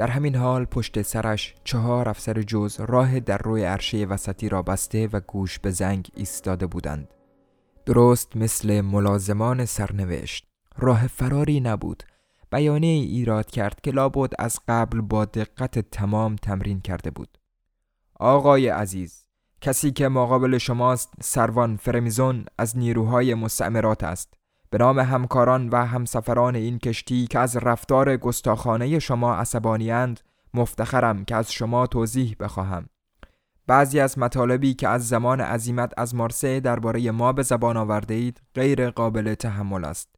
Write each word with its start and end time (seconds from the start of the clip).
در 0.00 0.06
همین 0.06 0.36
حال 0.36 0.64
پشت 0.64 1.02
سرش 1.02 1.54
چهار 1.64 2.08
افسر 2.08 2.42
جز 2.42 2.80
راه 2.80 3.20
در 3.20 3.38
روی 3.38 3.64
عرشه 3.64 4.04
وسطی 4.04 4.48
را 4.48 4.62
بسته 4.62 5.08
و 5.12 5.20
گوش 5.20 5.58
به 5.58 5.70
زنگ 5.70 6.08
ایستاده 6.14 6.66
بودند. 6.66 7.14
درست 7.86 8.36
مثل 8.36 8.80
ملازمان 8.80 9.64
سرنوشت. 9.64 10.46
راه 10.78 11.06
فراری 11.06 11.60
نبود. 11.60 12.02
بیانیه 12.52 13.00
ای 13.00 13.06
ایراد 13.06 13.50
کرد 13.50 13.80
که 13.80 13.90
لابد 13.90 14.32
از 14.38 14.58
قبل 14.68 15.00
با 15.00 15.24
دقت 15.24 15.78
تمام 15.78 16.36
تمرین 16.36 16.80
کرده 16.80 17.10
بود. 17.10 17.38
آقای 18.20 18.68
عزیز 18.68 19.26
کسی 19.60 19.90
که 19.90 20.08
مقابل 20.08 20.58
شماست 20.58 21.12
سروان 21.22 21.76
فرمیزون 21.76 22.44
از 22.58 22.78
نیروهای 22.78 23.34
مستعمرات 23.34 24.04
است. 24.04 24.39
به 24.70 24.78
نام 24.78 24.98
همکاران 24.98 25.68
و 25.68 25.86
همسفران 25.86 26.56
این 26.56 26.78
کشتی 26.78 27.26
که 27.26 27.38
از 27.38 27.56
رفتار 27.56 28.16
گستاخانه 28.16 28.98
شما 28.98 29.34
عصبانیند 29.34 30.20
مفتخرم 30.54 31.24
که 31.24 31.36
از 31.36 31.52
شما 31.52 31.86
توضیح 31.86 32.36
بخواهم. 32.40 32.88
بعضی 33.66 34.00
از 34.00 34.18
مطالبی 34.18 34.74
که 34.74 34.88
از 34.88 35.08
زمان 35.08 35.40
عزیمت 35.40 35.92
از 35.96 36.14
مارسه 36.14 36.60
درباره 36.60 37.10
ما 37.10 37.32
به 37.32 37.42
زبان 37.42 37.76
آورده 37.76 38.14
اید 38.14 38.40
غیر 38.54 38.90
قابل 38.90 39.34
تحمل 39.34 39.84
است. 39.84 40.08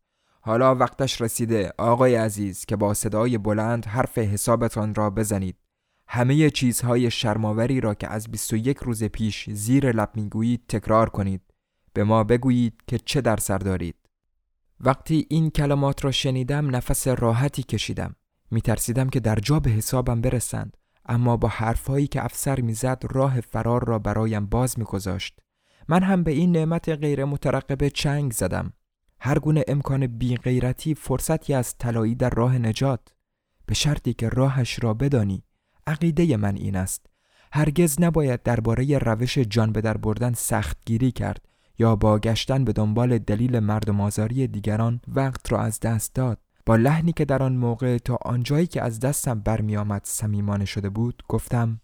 حالا 0.40 0.74
وقتش 0.74 1.20
رسیده 1.20 1.72
آقای 1.78 2.14
عزیز 2.14 2.64
که 2.64 2.76
با 2.76 2.94
صدای 2.94 3.38
بلند 3.38 3.86
حرف 3.86 4.18
حسابتان 4.18 4.94
را 4.94 5.10
بزنید. 5.10 5.56
همه 6.08 6.50
چیزهای 6.50 7.10
شرماوری 7.10 7.80
را 7.80 7.94
که 7.94 8.08
از 8.08 8.30
21 8.30 8.78
روز 8.78 9.04
پیش 9.04 9.50
زیر 9.50 9.92
لب 9.92 10.10
می‌گویید 10.14 10.64
تکرار 10.68 11.10
کنید. 11.10 11.42
به 11.92 12.04
ما 12.04 12.24
بگویید 12.24 12.82
که 12.86 12.98
چه 12.98 13.20
در 13.20 13.36
سر 13.36 13.58
دارید. 13.58 14.01
وقتی 14.82 15.26
این 15.30 15.50
کلمات 15.50 16.04
را 16.04 16.10
شنیدم 16.10 16.76
نفس 16.76 17.08
راحتی 17.08 17.62
کشیدم. 17.62 18.16
میترسیدم 18.50 19.08
که 19.08 19.20
در 19.20 19.36
جا 19.36 19.60
به 19.60 19.70
حسابم 19.70 20.20
برسند 20.20 20.76
اما 21.06 21.36
با 21.36 21.48
حرفهایی 21.48 22.06
که 22.06 22.24
افسر 22.24 22.60
می‌زد 22.60 23.02
راه 23.10 23.40
فرار 23.40 23.84
را 23.84 23.98
برایم 23.98 24.46
باز 24.46 24.78
میگذاشت. 24.78 25.40
من 25.88 26.02
هم 26.02 26.22
به 26.22 26.30
این 26.30 26.52
نعمت 26.52 26.88
غیر 26.88 27.24
مترقبه 27.24 27.90
چنگ 27.90 28.32
زدم. 28.32 28.72
هر 29.20 29.38
گونه 29.38 29.64
امکان 29.68 30.06
بی 30.06 30.36
غیرتی 30.36 30.94
فرصتی 30.94 31.54
از 31.54 31.78
طلایی 31.78 32.14
در 32.14 32.30
راه 32.30 32.58
نجات. 32.58 33.00
به 33.66 33.74
شرطی 33.74 34.14
که 34.14 34.28
راهش 34.28 34.82
را 34.82 34.94
بدانی. 34.94 35.44
عقیده 35.86 36.36
من 36.36 36.56
این 36.56 36.76
است. 36.76 37.06
هرگز 37.52 38.00
نباید 38.00 38.42
درباره 38.42 38.98
روش 38.98 39.38
جان 39.38 39.72
به 39.72 39.80
در 39.80 39.96
بردن 39.96 40.32
سختگیری 40.32 41.12
کرد. 41.12 41.48
یا 41.78 41.96
با 41.96 42.18
گشتن 42.18 42.64
به 42.64 42.72
دنبال 42.72 43.18
دلیل 43.18 43.58
مردم 43.58 44.00
آزاری 44.00 44.46
دیگران 44.46 45.00
وقت 45.08 45.52
را 45.52 45.60
از 45.60 45.80
دست 45.80 46.14
داد. 46.14 46.38
با 46.66 46.76
لحنی 46.76 47.12
که 47.12 47.24
در 47.24 47.42
آن 47.42 47.56
موقع 47.56 47.98
تا 47.98 48.18
آنجایی 48.22 48.66
که 48.66 48.82
از 48.82 49.00
دستم 49.00 49.40
برمیآمد 49.40 50.02
صمیمانه 50.04 50.64
شده 50.64 50.88
بود 50.88 51.22
گفتم 51.28 51.80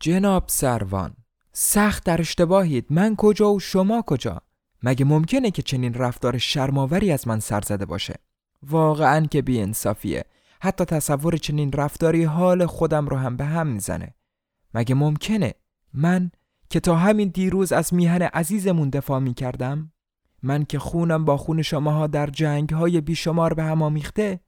جناب 0.00 0.44
سروان 0.46 1.16
سخت 1.52 2.04
در 2.04 2.20
اشتباهید. 2.20 2.86
من 2.90 3.16
کجا 3.16 3.52
و 3.52 3.60
شما 3.60 4.02
کجا؟ 4.02 4.40
مگه 4.82 5.04
ممکنه 5.04 5.50
که 5.50 5.62
چنین 5.62 5.94
رفتار 5.94 6.38
شرماوری 6.38 7.12
از 7.12 7.28
من 7.28 7.40
سر 7.40 7.60
زده 7.60 7.86
باشه؟ 7.86 8.14
واقعا 8.62 9.26
که 9.26 9.42
بی 9.42 9.60
انصافیه 9.60 10.24
حتی 10.60 10.84
تصور 10.84 11.36
چنین 11.36 11.72
رفتاری 11.72 12.24
حال 12.24 12.66
خودم 12.66 13.06
رو 13.06 13.16
هم 13.16 13.36
به 13.36 13.44
هم 13.44 13.66
می‌زنه. 13.66 14.14
مگه 14.74 14.94
ممکنه 14.94 15.54
من 15.92 16.30
که 16.70 16.80
تا 16.80 16.96
همین 16.96 17.28
دیروز 17.28 17.72
از 17.72 17.94
میهن 17.94 18.22
عزیزمون 18.22 18.90
دفاع 18.90 19.18
می 19.18 19.34
کردم 19.34 19.92
من 20.42 20.64
که 20.64 20.78
خونم 20.78 21.24
با 21.24 21.36
خون 21.36 21.62
شماها 21.62 22.06
در 22.06 22.26
جنگ 22.26 22.70
های 22.70 23.00
بیشمار 23.00 23.54
به 23.54 23.64
هم 23.64 23.82
آمیخته 23.82 24.40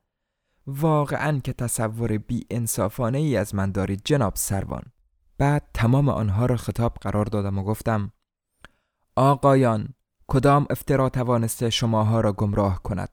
واقعا 0.67 1.39
که 1.39 1.53
تصور 1.53 2.19
بی 2.19 2.47
انصافانه 2.51 3.19
ای 3.19 3.37
از 3.37 3.55
من 3.55 3.73
دارید 3.73 4.03
جناب 4.05 4.33
سروان. 4.37 4.83
بعد 5.39 5.69
تمام 5.75 6.09
آنها 6.09 6.47
را 6.47 6.57
خطاب 6.57 6.95
قرار 7.01 7.25
دادم 7.25 7.59
و 7.59 7.63
گفتم 7.63 8.13
آقایان 9.17 9.89
کدام 10.27 10.67
افترا 10.71 11.09
توانسته 11.09 11.71
شماها 11.71 12.21
را 12.21 12.33
گمراه 12.33 12.83
کند؟ 12.83 13.09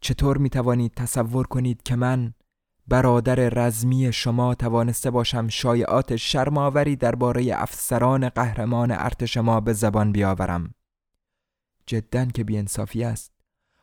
چطور 0.00 0.38
می 0.38 0.50
توانید 0.50 0.94
تصور 0.94 1.46
کنید 1.46 1.82
که 1.82 1.96
من 1.96 2.34
برادر 2.88 3.34
رزمی 3.34 4.12
شما 4.12 4.54
توانسته 4.54 5.10
باشم 5.10 5.48
شایعات 5.48 6.16
شرماوری 6.16 6.96
درباره 6.96 7.50
افسران 7.52 8.28
قهرمان 8.28 8.90
ارتش 8.90 9.36
ما 9.36 9.60
به 9.60 9.72
زبان 9.72 10.12
بیاورم. 10.12 10.74
جدا 11.86 12.24
که 12.24 12.44
بیانصافی 12.44 13.04
است. 13.04 13.32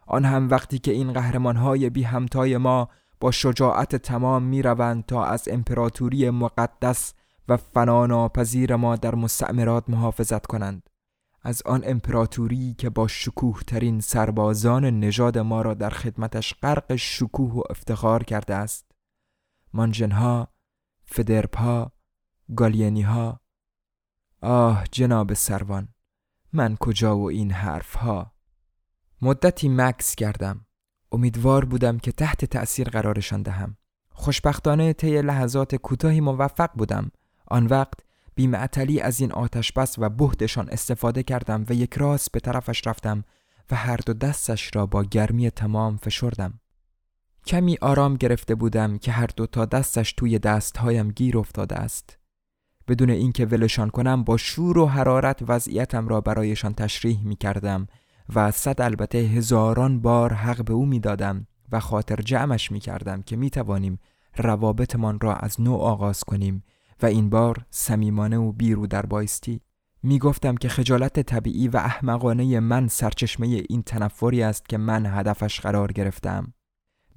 آن 0.08 0.26
هم 0.26 0.50
وقتی 0.50 0.80
که 0.80 0.92
این 0.92 1.14
قهرمانهای 1.14 1.90
بی 1.90 2.04
همتای 2.04 2.58
ما 2.58 2.90
با 3.20 3.32
شجاعت 3.32 3.96
تمام 3.96 4.44
می 4.44 4.62
روند 4.62 5.06
تا 5.06 5.26
از 5.26 5.48
امپراتوری 5.52 6.30
مقدس 6.30 7.14
و 7.48 7.58
فناناپذیر 7.58 8.76
ما 8.76 8.96
در 8.96 9.16
مستعمرات 9.16 9.90
محافظت 9.90 10.46
کنند. 10.46 10.90
از 11.42 11.62
آن 11.66 11.84
امپراتوری 11.86 12.76
که 12.78 12.90
با 12.90 13.08
شکوه 13.08 13.62
ترین 13.68 14.00
سربازان 14.00 14.86
نژاد 14.86 15.38
ما 15.38 15.62
را 15.62 15.74
در 15.74 15.90
خدمتش 15.90 16.54
غرق 16.54 16.96
شکوه 16.96 17.54
و 17.54 17.62
افتخار 17.70 18.24
کرده 18.24 18.56
است. 18.56 18.89
مانجنها 19.74 20.54
فدرپا 21.06 21.92
گالینیها 22.56 23.42
آه 24.42 24.84
جناب 24.92 25.34
سروان 25.34 25.88
من 26.54 26.76
کجا 26.76 27.18
و 27.18 27.30
این 27.30 27.52
حرف 27.52 27.96
ها 27.96 28.34
مدتی 29.22 29.70
مکس 29.70 30.16
کردم. 30.16 30.66
امیدوار 31.12 31.66
بودم 31.66 31.98
که 31.98 32.12
تحت 32.12 32.46
تأثیر 32.46 32.90
قرارشان 32.90 33.42
دهم. 33.42 33.78
خوشبختانه 34.10 34.94
طی 34.94 35.22
لحظات 35.22 35.76
کوتاهی 35.76 36.22
موفق 36.22 36.70
بودم. 36.74 37.12
آن 37.48 37.66
وقت 37.66 38.00
بیمعتلی 38.36 39.02
از 39.02 39.20
این 39.20 39.32
آتش 39.32 39.72
بس 39.72 40.00
و 40.00 40.10
بهدشان 40.10 40.70
استفاده 40.70 41.24
کردم 41.24 41.66
و 41.70 41.74
یک 41.74 41.94
راست 41.94 42.32
به 42.32 42.40
طرفش 42.40 42.88
رفتم 42.88 43.24
و 43.72 43.76
هر 43.76 43.98
دو 43.98 44.14
دستش 44.14 44.76
را 44.76 44.86
با 44.86 45.04
گرمی 45.04 45.52
تمام 45.52 45.98
فشردم. 45.98 46.60
کمی 47.46 47.78
آرام 47.82 48.16
گرفته 48.16 48.56
بودم 48.56 48.98
که 48.98 49.12
هر 49.12 49.30
دو 49.36 49.46
تا 49.46 49.66
دستش 49.66 50.14
توی 50.14 50.40
دستهایم 50.40 51.12
گیر 51.12 51.38
افتاده 51.38 51.76
است. 51.76 52.18
بدون 52.88 53.10
اینکه 53.10 53.46
ولشان 53.46 53.90
کنم 53.90 54.24
با 54.24 54.38
شور 54.38 54.78
و 54.78 54.86
حرارت 54.86 55.40
وضعیتم 55.48 56.08
را 56.08 56.22
برایشان 56.22 56.74
تشریح 56.74 57.24
می 57.24 57.36
کردم 57.36 57.88
و 58.36 58.52
صد 58.52 58.82
البته 58.82 59.18
هزاران 59.18 60.02
بار 60.02 60.34
حق 60.34 60.66
به 60.66 60.74
او 60.74 60.86
می 60.86 61.00
دادم 61.00 61.48
و 61.72 61.80
خاطر 61.80 62.16
جمعش 62.16 62.72
می 62.72 62.80
کردم 62.80 63.22
که 63.22 63.36
می 63.36 63.50
توانیم 63.50 64.00
روابطمان 64.38 65.20
را 65.20 65.36
از 65.36 65.62
نو 65.62 65.76
آغاز 65.76 66.24
کنیم 66.24 66.64
و 67.02 67.06
این 67.06 67.30
بار 67.30 67.66
صمیمانه 67.70 68.38
و 68.38 68.52
بیرو 68.52 68.88
در 68.88 69.06
بایستی. 69.06 69.62
می 70.04 70.20
گفتم 70.20 70.56
که 70.56 70.70
خجالت 70.70 71.20
طبیعی 71.20 71.68
و 71.68 71.78
احمقانه 71.78 72.60
من 72.60 72.88
سرچشمه 72.88 73.48
این 73.48 73.84
تنفری 73.84 74.44
است 74.44 74.70
که 74.70 74.78
من 74.78 75.06
هدفش 75.06 75.60
قرار 75.60 75.92
گرفتم. 75.92 76.54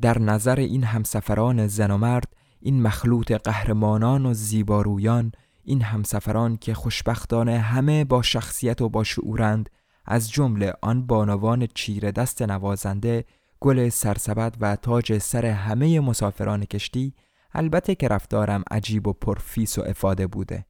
در 0.03 0.19
نظر 0.19 0.57
این 0.57 0.85
همسفران 0.85 1.67
زن 1.67 1.91
و 1.91 1.97
مرد 1.97 2.37
این 2.61 2.83
مخلوط 2.83 3.33
قهرمانان 3.33 4.27
و 4.27 4.35
زیبارویان 4.35 5.33
این 5.65 5.83
همسفران 5.83 6.57
که 6.57 6.75
خوشبختانه 6.75 7.59
همه 7.59 8.05
با 8.05 8.23
شخصیت 8.23 8.81
و 8.81 8.89
با 8.89 9.05
شعورند 9.05 9.71
از 10.07 10.31
جمله 10.31 10.73
آن 10.83 11.07
بانوان 11.07 11.67
چیره 11.75 12.13
دست 12.13 12.43
نوازنده 12.43 13.25
گل 13.61 13.89
سرسبد 13.89 14.57
و 14.61 14.77
تاج 14.77 15.19
سر 15.19 15.47
همه 15.47 16.01
مسافران 16.01 16.65
کشتی 16.65 17.15
البته 17.55 17.95
که 17.95 18.09
رفتارم 18.09 18.65
عجیب 18.71 19.07
و 19.07 19.13
پرفیس 19.13 19.79
و 19.79 19.83
افاده 19.83 20.27
بوده. 20.27 20.67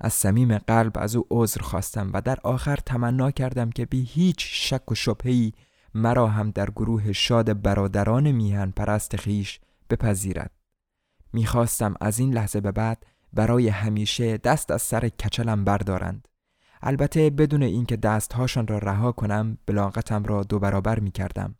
از 0.00 0.12
صمیم 0.12 0.58
قلب 0.58 0.92
از 0.98 1.16
او 1.16 1.26
عذر 1.30 1.60
خواستم 1.60 2.10
و 2.14 2.20
در 2.20 2.38
آخر 2.44 2.76
تمنا 2.76 3.30
کردم 3.30 3.70
که 3.70 3.86
بی 3.86 4.02
هیچ 4.02 4.36
شک 4.40 4.92
و 4.92 4.94
شبهی 4.94 5.52
مرا 5.94 6.26
هم 6.26 6.50
در 6.50 6.70
گروه 6.70 7.12
شاد 7.12 7.62
برادران 7.62 8.30
میهن 8.30 8.70
پرست 8.70 9.16
خیش 9.16 9.60
بپذیرد. 9.90 10.50
می‌خواستم 11.32 11.94
از 12.00 12.18
این 12.18 12.34
لحظه 12.34 12.60
به 12.60 12.72
بعد 12.72 13.06
برای 13.32 13.68
همیشه 13.68 14.36
دست 14.36 14.70
از 14.70 14.82
سر 14.82 15.08
کچلم 15.08 15.64
بردارند. 15.64 16.28
البته 16.82 17.30
بدون 17.30 17.62
اینکه 17.62 17.96
دستهاشان 17.96 18.66
را 18.66 18.78
رها 18.78 19.12
کنم 19.12 19.58
بلاغتم 19.66 20.24
را 20.24 20.42
دو 20.42 20.58
برابر 20.58 20.98
می 20.98 21.10
کردم. 21.10 21.54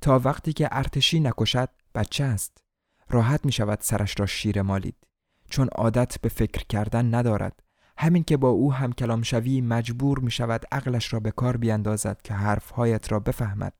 تا 0.00 0.18
وقتی 0.18 0.52
که 0.52 0.68
ارتشی 0.72 1.20
نکشد 1.20 1.68
بچه 1.94 2.24
است. 2.24 2.64
راحت 3.10 3.46
می 3.46 3.52
شود 3.52 3.78
سرش 3.80 4.20
را 4.20 4.26
شیر 4.26 4.62
مالید. 4.62 5.06
چون 5.50 5.68
عادت 5.68 6.20
به 6.20 6.28
فکر 6.28 6.64
کردن 6.64 7.14
ندارد. 7.14 7.62
همین 8.00 8.24
که 8.24 8.36
با 8.36 8.48
او 8.48 8.72
هم 8.72 8.92
کلام 8.92 9.22
شوی 9.22 9.60
مجبور 9.60 10.18
می 10.18 10.30
شود 10.30 10.64
عقلش 10.72 11.12
را 11.12 11.20
به 11.20 11.30
کار 11.30 11.56
بیندازد 11.56 12.22
که 12.24 12.34
حرفهایت 12.34 13.12
را 13.12 13.20
بفهمد. 13.20 13.72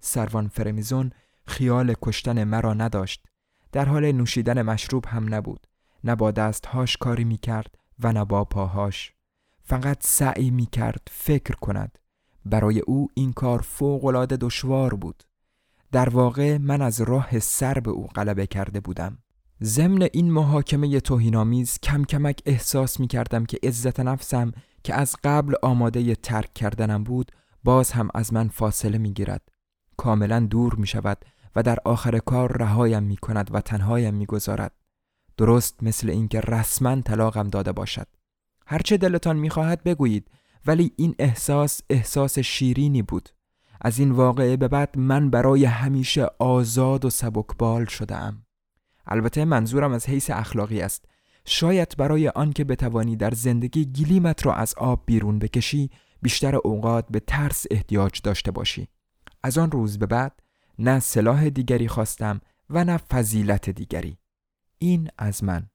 سروان 0.00 0.48
فرمیزون 0.48 1.10
خیال 1.46 1.94
کشتن 2.02 2.44
مرا 2.44 2.74
نداشت. 2.74 3.26
در 3.72 3.84
حال 3.84 4.12
نوشیدن 4.12 4.62
مشروب 4.62 5.06
هم 5.06 5.34
نبود. 5.34 5.66
نه 6.04 6.14
با 6.14 6.30
دستهاش 6.30 6.96
کاری 6.96 7.24
می 7.24 7.38
کرد 7.38 7.74
و 7.98 8.12
نه 8.12 8.24
با 8.24 8.44
پاهاش. 8.44 9.12
فقط 9.62 9.98
سعی 10.00 10.50
می 10.50 10.66
کرد 10.66 11.08
فکر 11.10 11.54
کند. 11.54 11.98
برای 12.44 12.80
او 12.80 13.08
این 13.14 13.32
کار 13.32 13.60
فوقالعاده 13.60 14.36
دشوار 14.36 14.94
بود. 14.94 15.22
در 15.92 16.08
واقع 16.08 16.58
من 16.58 16.82
از 16.82 17.00
راه 17.00 17.38
سر 17.38 17.74
به 17.74 17.90
او 17.90 18.06
غلبه 18.06 18.46
کرده 18.46 18.80
بودم. 18.80 19.18
ضمن 19.62 20.08
این 20.12 20.32
محاکمه 20.32 21.00
توهینآمیز 21.00 21.78
کم 21.82 22.04
کمک 22.04 22.42
احساس 22.46 23.00
می 23.00 23.06
کردم 23.06 23.44
که 23.44 23.58
عزت 23.62 24.00
نفسم 24.00 24.52
که 24.84 24.94
از 24.94 25.16
قبل 25.24 25.54
آماده 25.62 26.14
ترک 26.14 26.54
کردنم 26.54 27.04
بود 27.04 27.32
باز 27.64 27.92
هم 27.92 28.08
از 28.14 28.32
من 28.32 28.48
فاصله 28.48 28.98
می 28.98 29.12
گیرد 29.12 29.48
کاملا 29.96 30.40
دور 30.40 30.74
می 30.74 30.86
شود 30.86 31.18
و 31.56 31.62
در 31.62 31.78
آخر 31.84 32.18
کار 32.18 32.56
رهایم 32.56 33.02
می 33.02 33.16
کند 33.16 33.54
و 33.54 33.60
تنهایم 33.60 34.14
می 34.14 34.26
گذارد 34.26 34.72
درست 35.36 35.82
مثل 35.82 36.10
اینکه 36.10 36.40
رسما 36.40 37.00
طلاقم 37.00 37.48
داده 37.48 37.72
باشد. 37.72 38.06
هرچه 38.66 38.96
دلتان 38.96 39.36
می‌خواهد 39.36 39.84
بگویید 39.84 40.30
ولی 40.66 40.92
این 40.96 41.14
احساس 41.18 41.80
احساس 41.90 42.38
شیرینی 42.38 43.02
بود. 43.02 43.28
از 43.80 43.98
این 43.98 44.10
واقعه 44.10 44.56
به 44.56 44.68
بعد 44.68 44.98
من 44.98 45.30
برای 45.30 45.64
همیشه 45.64 46.26
آزاد 46.38 47.04
و 47.04 47.10
سبکبال 47.10 47.84
شده 47.84 48.16
ام. 48.16 48.42
البته 49.10 49.44
منظورم 49.44 49.92
از 49.92 50.06
حیث 50.06 50.30
اخلاقی 50.30 50.80
است. 50.80 51.04
شاید 51.44 51.94
برای 51.98 52.28
آنکه 52.28 52.64
بتوانی 52.64 53.16
در 53.16 53.30
زندگی 53.30 53.84
گلیمت 53.84 54.46
را 54.46 54.54
از 54.54 54.74
آب 54.76 55.02
بیرون 55.06 55.38
بکشی 55.38 55.90
بیشتر 56.22 56.56
اوقات 56.56 57.06
به 57.10 57.20
ترس 57.20 57.66
احتیاج 57.70 58.20
داشته 58.22 58.50
باشی. 58.50 58.88
از 59.42 59.58
آن 59.58 59.70
روز 59.70 59.98
به 59.98 60.06
بعد 60.06 60.40
نه 60.78 61.00
سلاح 61.00 61.48
دیگری 61.48 61.88
خواستم 61.88 62.40
و 62.70 62.84
نه 62.84 62.96
فضیلت 62.96 63.70
دیگری. 63.70 64.18
این 64.78 65.08
از 65.18 65.44
من. 65.44 65.70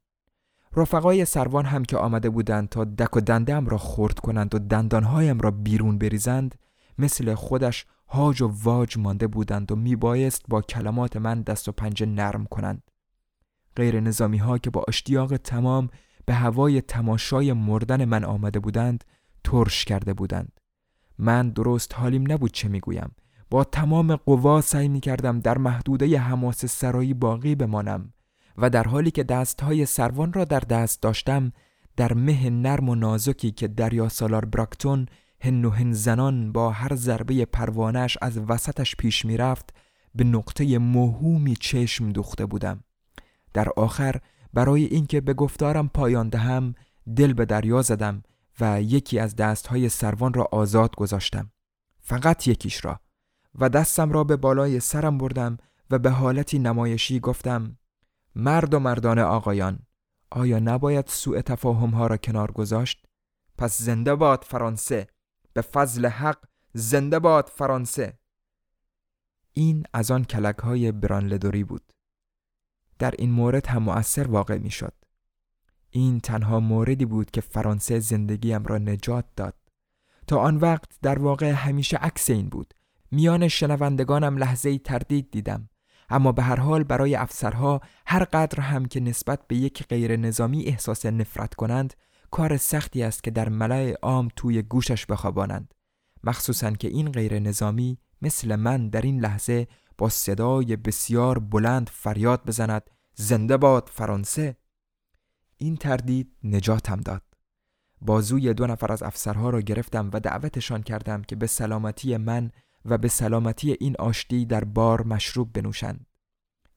رفقای 0.76 1.26
سروان 1.26 1.66
هم 1.66 1.86
که 1.86 1.98
آمده 1.98 2.30
بودند 2.30 2.70
تا 2.70 2.84
دک 2.84 3.18
و 3.18 3.20
دندم 3.20 3.68
را 3.68 3.78
خورد 3.78 4.20
کنند 4.20 4.56
و 4.56 4.60
دندانهایم 4.60 5.40
را 5.40 5.52
بیرون 5.52 5.98
بریزند 5.98 6.56
مثل 6.98 7.34
خودش 7.34 7.86
هاج 8.08 8.42
و 8.42 8.52
واج 8.64 8.98
مانده 8.98 9.28
بودند 9.28 9.72
و 9.72 9.76
میبایست 9.76 10.42
با 10.48 10.62
کلمات 10.62 11.18
من 11.18 11.42
دست 11.42 11.70
و 11.70 11.72
پنجه 11.72 12.06
نرم 12.06 12.46
کنند. 12.46 12.92
غیر 13.76 14.00
نظامی 14.00 14.38
ها 14.38 14.58
که 14.58 14.70
با 14.70 14.86
اشتیاق 14.88 15.38
تمام 15.38 15.90
به 16.26 16.34
هوای 16.34 16.82
تماشای 16.82 17.54
مردن 17.54 18.06
من 18.06 18.24
آمده 18.24 18.60
بودند 18.60 19.04
ترش 19.44 19.86
کرده 19.86 20.14
بودند. 20.14 20.60
من 21.18 21.50
درست 21.50 21.96
حالیم 21.96 22.32
نبود 22.32 22.52
چه 22.52 22.68
می‌گویم. 22.68 23.16
با 23.50 23.64
تمام 23.64 24.16
قوا 24.16 24.62
سعی 24.62 24.88
می 24.88 25.00
کردم 25.00 25.40
در 25.40 25.58
محدوده 25.58 26.20
حماس 26.20 26.66
سرایی 26.66 27.14
باقی 27.14 27.56
بمانم 27.56 28.14
و 28.58 28.70
در 28.70 28.84
حالی 28.84 29.12
که 29.12 29.24
دستهای 29.24 29.86
سروان 29.86 30.34
را 30.34 30.46
در 30.46 30.60
دست 30.60 31.02
داشتم 31.02 31.52
در 31.98 32.14
مه 32.14 32.50
نرم 32.50 32.90
و 32.90 32.96
نازکی 32.96 33.52
که 33.52 33.68
دریا 33.68 34.10
سالار 34.10 34.46
براکتون 34.46 35.06
هن 35.42 35.66
و 35.66 35.70
هن 35.70 35.94
زنان 35.94 36.52
با 36.52 36.72
هر 36.72 36.96
ضربه 36.96 37.46
پروانش 37.46 38.18
از 38.22 38.38
وسطش 38.38 38.96
پیش 38.96 39.26
می 39.26 39.38
رفت 39.38 39.74
به 40.16 40.24
نقطه 40.24 40.78
موهومی 40.78 41.56
چشم 41.56 42.12
دوخته 42.12 42.46
بودم. 42.46 42.84
در 43.56 43.70
آخر 43.78 44.16
برای 44.54 44.86
اینکه 44.86 45.22
به 45.22 45.34
گفتارم 45.34 45.88
پایان 45.88 46.30
دهم 46.30 46.76
دل 47.16 47.34
به 47.34 47.46
دریا 47.46 47.82
زدم 47.82 48.24
و 48.60 48.82
یکی 48.82 49.20
از 49.20 49.36
دستهای 49.36 49.90
سروان 49.90 50.34
را 50.34 50.48
آزاد 50.52 50.96
گذاشتم. 50.96 51.52
فقط 52.02 52.48
یکیش 52.48 52.86
را. 52.86 53.00
و 53.60 53.70
دستم 53.70 54.12
را 54.12 54.24
به 54.24 54.36
بالای 54.36 54.80
سرم 54.80 55.18
بردم 55.18 55.58
و 55.90 56.00
به 56.00 56.10
حالتی 56.10 56.60
نمایشی 56.60 57.20
گفتم 57.20 57.78
مرد 58.36 58.74
و 58.74 58.80
مردان 58.80 59.20
آقایان 59.20 59.80
آیا 60.32 60.60
نباید 60.60 61.08
سوء 61.08 61.42
تفاهم 61.42 61.90
ها 61.90 62.08
را 62.08 62.18
کنار 62.18 62.52
گذاشت؟ 62.52 63.06
پس 63.58 63.82
زنده 63.82 64.16
باد 64.16 64.44
فرانسه 64.44 65.08
به 65.54 65.62
فضل 65.62 66.06
حق 66.06 66.38
زنده 66.74 67.20
باد 67.20 67.52
فرانسه. 67.56 68.20
این 69.54 69.84
از 69.94 70.12
آن 70.12 70.24
کلک 70.24 70.58
های 70.58 70.92
برانلدوری 70.92 71.64
بود. 71.64 71.95
در 73.00 73.14
این 73.20 73.32
مورد 73.32 73.68
هم 73.68 73.84
مؤثر 73.84 74.28
واقع 74.28 74.58
می 74.58 74.72
شد 74.72 74.94
این 75.90 76.20
تنها 76.20 76.60
موردی 76.60 77.06
بود 77.06 77.32
که 77.32 77.42
فرانسه 77.42 78.00
زندگیم 78.00 78.64
را 78.64 78.78
نجات 78.78 79.26
داد. 79.36 79.56
تا 80.28 80.40
آن 80.40 80.58
وقت 80.58 80.90
در 81.02 81.20
واقع 81.20 81.52
همیشه 81.52 81.98
عکس 81.98 82.30
این 82.30 82.50
بود. 82.50 82.74
میان 83.12 83.48
شنوندگانم 83.48 84.38
لحظه 84.38 84.78
تردید 84.78 85.32
دیدم. 85.32 85.70
اما 86.10 86.32
به 86.32 86.44
هر 86.44 86.60
حال 86.60 86.84
برای 86.84 87.16
افسرها 87.16 87.82
هر 88.08 88.24
قدر 88.24 88.62
هم 88.62 88.86
که 88.86 89.00
نسبت 89.00 89.48
به 89.48 89.56
یک 89.56 89.84
غیر 89.84 90.16
نظامی 90.16 90.64
احساس 90.64 91.06
نفرت 91.06 91.54
کنند 91.54 91.94
کار 92.32 92.58
سختی 92.58 93.04
است 93.04 93.24
که 93.24 93.32
در 93.32 93.50
ملای 93.50 93.92
عام 93.92 94.30
توی 94.36 94.62
گوشش 94.62 95.06
بخوابانند. 95.06 95.74
مخصوصا 96.24 96.72
که 96.72 96.88
این 96.88 97.12
غیر 97.12 97.40
نظامی 97.40 97.98
مثل 98.22 98.56
من 98.56 98.90
در 98.90 99.02
این 99.02 99.20
لحظه 99.20 99.68
با 99.98 100.10
صدای 100.10 100.76
بسیار 100.76 101.40
بلند 101.40 101.90
فریاد 101.90 102.46
بزند 102.46 102.90
زنده 103.16 103.58
باد 103.58 103.90
فرانسه. 103.94 104.58
این 105.58 105.78
تردید 105.78 106.36
نجاتم 106.44 107.02
داد. 107.02 107.22
بازوی 108.02 108.54
دو 108.54 108.68
نفر 108.68 108.92
از 108.92 109.04
افسرها 109.04 109.50
را 109.50 109.62
گرفتم 109.62 110.10
و 110.14 110.20
دعوتشان 110.20 110.84
کردم 110.84 111.22
که 111.22 111.36
به 111.36 111.48
سلامتی 111.48 112.18
من 112.18 112.52
و 112.86 112.98
به 112.98 113.08
سلامتی 113.08 113.78
این 113.80 113.96
آشتی 114.00 114.46
در 114.46 114.64
بار 114.64 115.04
مشروب 115.04 115.54
بنوشند. 115.54 116.06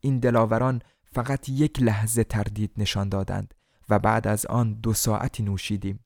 این 0.00 0.18
دلاوران 0.18 0.82
فقط 1.12 1.48
یک 1.48 1.82
لحظه 1.82 2.24
تردید 2.24 2.72
نشان 2.76 3.08
دادند 3.08 3.54
و 3.88 3.98
بعد 3.98 4.26
از 4.26 4.46
آن 4.46 4.74
دو 4.74 4.92
ساعتی 4.94 5.42
نوشیدیم. 5.42 6.04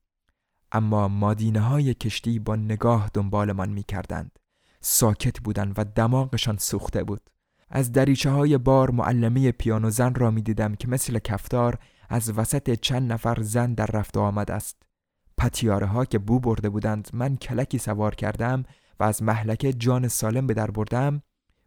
اما 0.73 1.09
مادینه 1.09 1.61
های 1.61 1.95
کشتی 1.95 2.39
با 2.39 2.57
نگاه 2.57 3.11
دنبالمان 3.15 3.69
می 3.69 3.83
کردند 3.83 4.39
ساکت 4.83 5.41
بودند 5.41 5.75
و 5.79 5.85
دماغشان 5.85 6.57
سوخته 6.57 7.05
بود. 7.05 7.31
از 7.71 7.93
دریچه 7.93 8.31
های 8.31 8.59
بار 8.59 8.91
معلمه 8.91 9.53
پیانو 9.53 9.91
زن 9.91 10.15
را 10.15 10.31
می 10.31 10.43
دیدم 10.43 10.75
که 10.75 10.89
مثل 10.89 11.19
کفتار 11.19 11.79
از 12.09 12.39
وسط 12.39 12.75
چند 12.81 13.13
نفر 13.13 13.43
زن 13.43 13.75
در 13.75 13.87
رفت 13.87 14.17
آمد 14.17 14.51
است. 14.51 14.83
پتیاره 15.39 15.87
ها 15.87 16.05
که 16.05 16.19
بو 16.19 16.41
برده 16.41 16.69
بودند 16.69 17.09
من 17.13 17.37
کلکی 17.37 17.79
سوار 17.79 18.15
کردم 18.15 18.63
و 19.01 19.05
از 19.05 19.23
محلکه 19.23 19.73
جان 19.73 20.09
سالم 20.09 20.47
به 20.47 20.55
در 20.55 20.71
بردم. 20.71 21.23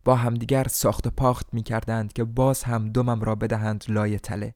با 0.05 0.15
همدیگر 0.15 0.67
ساخت 0.67 1.07
و 1.07 1.09
پاخت 1.09 1.53
می 1.53 1.63
کردند 1.63 2.13
که 2.13 2.23
باز 2.23 2.63
هم 2.63 2.89
دمم 2.89 3.21
را 3.21 3.35
بدهند 3.35 3.85
لای 3.87 4.19
تله. 4.19 4.53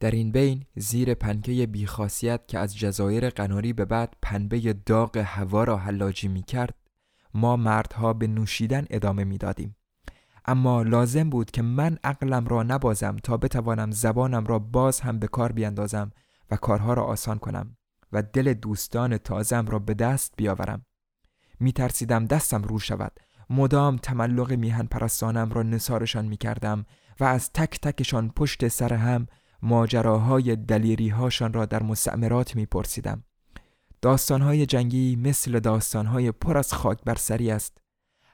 در 0.00 0.10
این 0.10 0.32
بین 0.32 0.64
زیر 0.76 1.14
پنکه 1.14 1.66
بیخاصیت 1.66 2.48
که 2.48 2.58
از 2.58 2.78
جزایر 2.78 3.30
قناری 3.30 3.72
به 3.72 3.84
بعد 3.84 4.16
پنبه 4.22 4.72
داغ 4.72 5.16
هوا 5.16 5.64
را 5.64 5.76
حلاجی 5.76 6.28
می 6.28 6.42
کرد 6.42 6.83
ما 7.34 7.56
مردها 7.56 8.12
به 8.12 8.26
نوشیدن 8.26 8.86
ادامه 8.90 9.24
می 9.24 9.38
دادیم. 9.38 9.76
اما 10.44 10.82
لازم 10.82 11.30
بود 11.30 11.50
که 11.50 11.62
من 11.62 11.98
عقلم 12.04 12.46
را 12.46 12.62
نبازم 12.62 13.16
تا 13.16 13.36
بتوانم 13.36 13.90
زبانم 13.90 14.46
را 14.46 14.58
باز 14.58 15.00
هم 15.00 15.18
به 15.18 15.26
کار 15.26 15.52
بیندازم 15.52 16.10
و 16.50 16.56
کارها 16.56 16.94
را 16.94 17.04
آسان 17.04 17.38
کنم 17.38 17.76
و 18.12 18.22
دل 18.22 18.54
دوستان 18.54 19.18
تازم 19.18 19.66
را 19.66 19.78
به 19.78 19.94
دست 19.94 20.34
بیاورم 20.36 20.86
می 21.60 21.72
ترسیدم 21.72 22.26
دستم 22.26 22.62
رو 22.62 22.78
شود 22.78 23.20
مدام 23.50 23.96
تملق 23.96 24.52
میهن 24.52 24.86
پرستانم 24.86 25.50
را 25.50 25.62
نثارشان 25.62 26.24
می 26.24 26.36
کردم 26.36 26.86
و 27.20 27.24
از 27.24 27.52
تک 27.52 27.80
تکشان 27.80 28.30
پشت 28.30 28.68
سر 28.68 28.94
هم 28.94 29.26
ماجراهای 29.62 30.56
دلیری 30.56 31.08
هاشان 31.08 31.52
را 31.52 31.66
در 31.66 31.82
مستعمرات 31.82 32.56
می 32.56 32.66
پرسیدم. 32.66 33.24
داستانهای 34.04 34.66
جنگی 34.66 35.16
مثل 35.16 35.60
داستانهای 35.60 36.32
پر 36.32 36.58
از 36.58 36.72
خاک 36.72 36.98
بر 37.04 37.14
سری 37.14 37.50
است. 37.50 37.78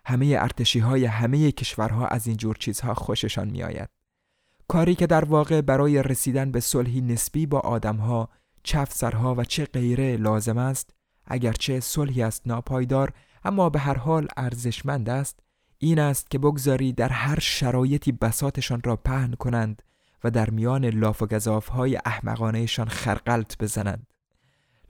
همه 0.05 0.37
ارتشی 0.39 0.79
های 0.79 1.05
همه 1.05 1.53
کشورها 1.53 2.07
از 2.07 2.27
این 2.27 2.37
جور 2.37 2.57
چیزها 2.57 2.95
خوششان 2.95 3.51
می 3.51 3.63
آید. 3.63 3.89
کاری 4.69 4.95
که 4.95 5.07
در 5.07 5.25
واقع 5.25 5.61
برای 5.61 6.03
رسیدن 6.03 6.53
به 6.53 6.61
صلحی 6.61 7.01
نسبی 7.01 7.47
با 7.47 7.59
آدمها، 7.59 8.29
چفسرها 8.63 9.35
و 9.35 9.45
چه 9.45 9.65
غیره 9.65 10.17
لازم 10.17 10.59
است، 10.59 10.95
اگرچه 11.27 11.81
صلحی 11.81 12.23
است 12.23 12.43
ناپایدار 12.47 13.13
اما 13.45 13.71
به 13.71 13.79
هر 13.79 13.99
حال 13.99 14.29
ارزشمند 14.37 15.09
است، 15.09 15.41
این 15.79 15.99
است 15.99 16.31
که 16.31 16.39
بگذاری 16.39 16.93
در 16.93 17.09
هر 17.09 17.39
شرایطی 17.39 18.13
بساتشان 18.13 18.81
را 18.85 18.97
پهن 18.97 19.33
کنند 19.33 19.83
و 20.25 20.31
در 20.31 20.51
میان 20.51 20.85
لاف 20.85 21.23
و 21.23 21.27
گذاف 21.27 21.71
احمقانهشان 22.05 22.89
خرقلت 22.89 23.57
بزنند. 23.59 24.10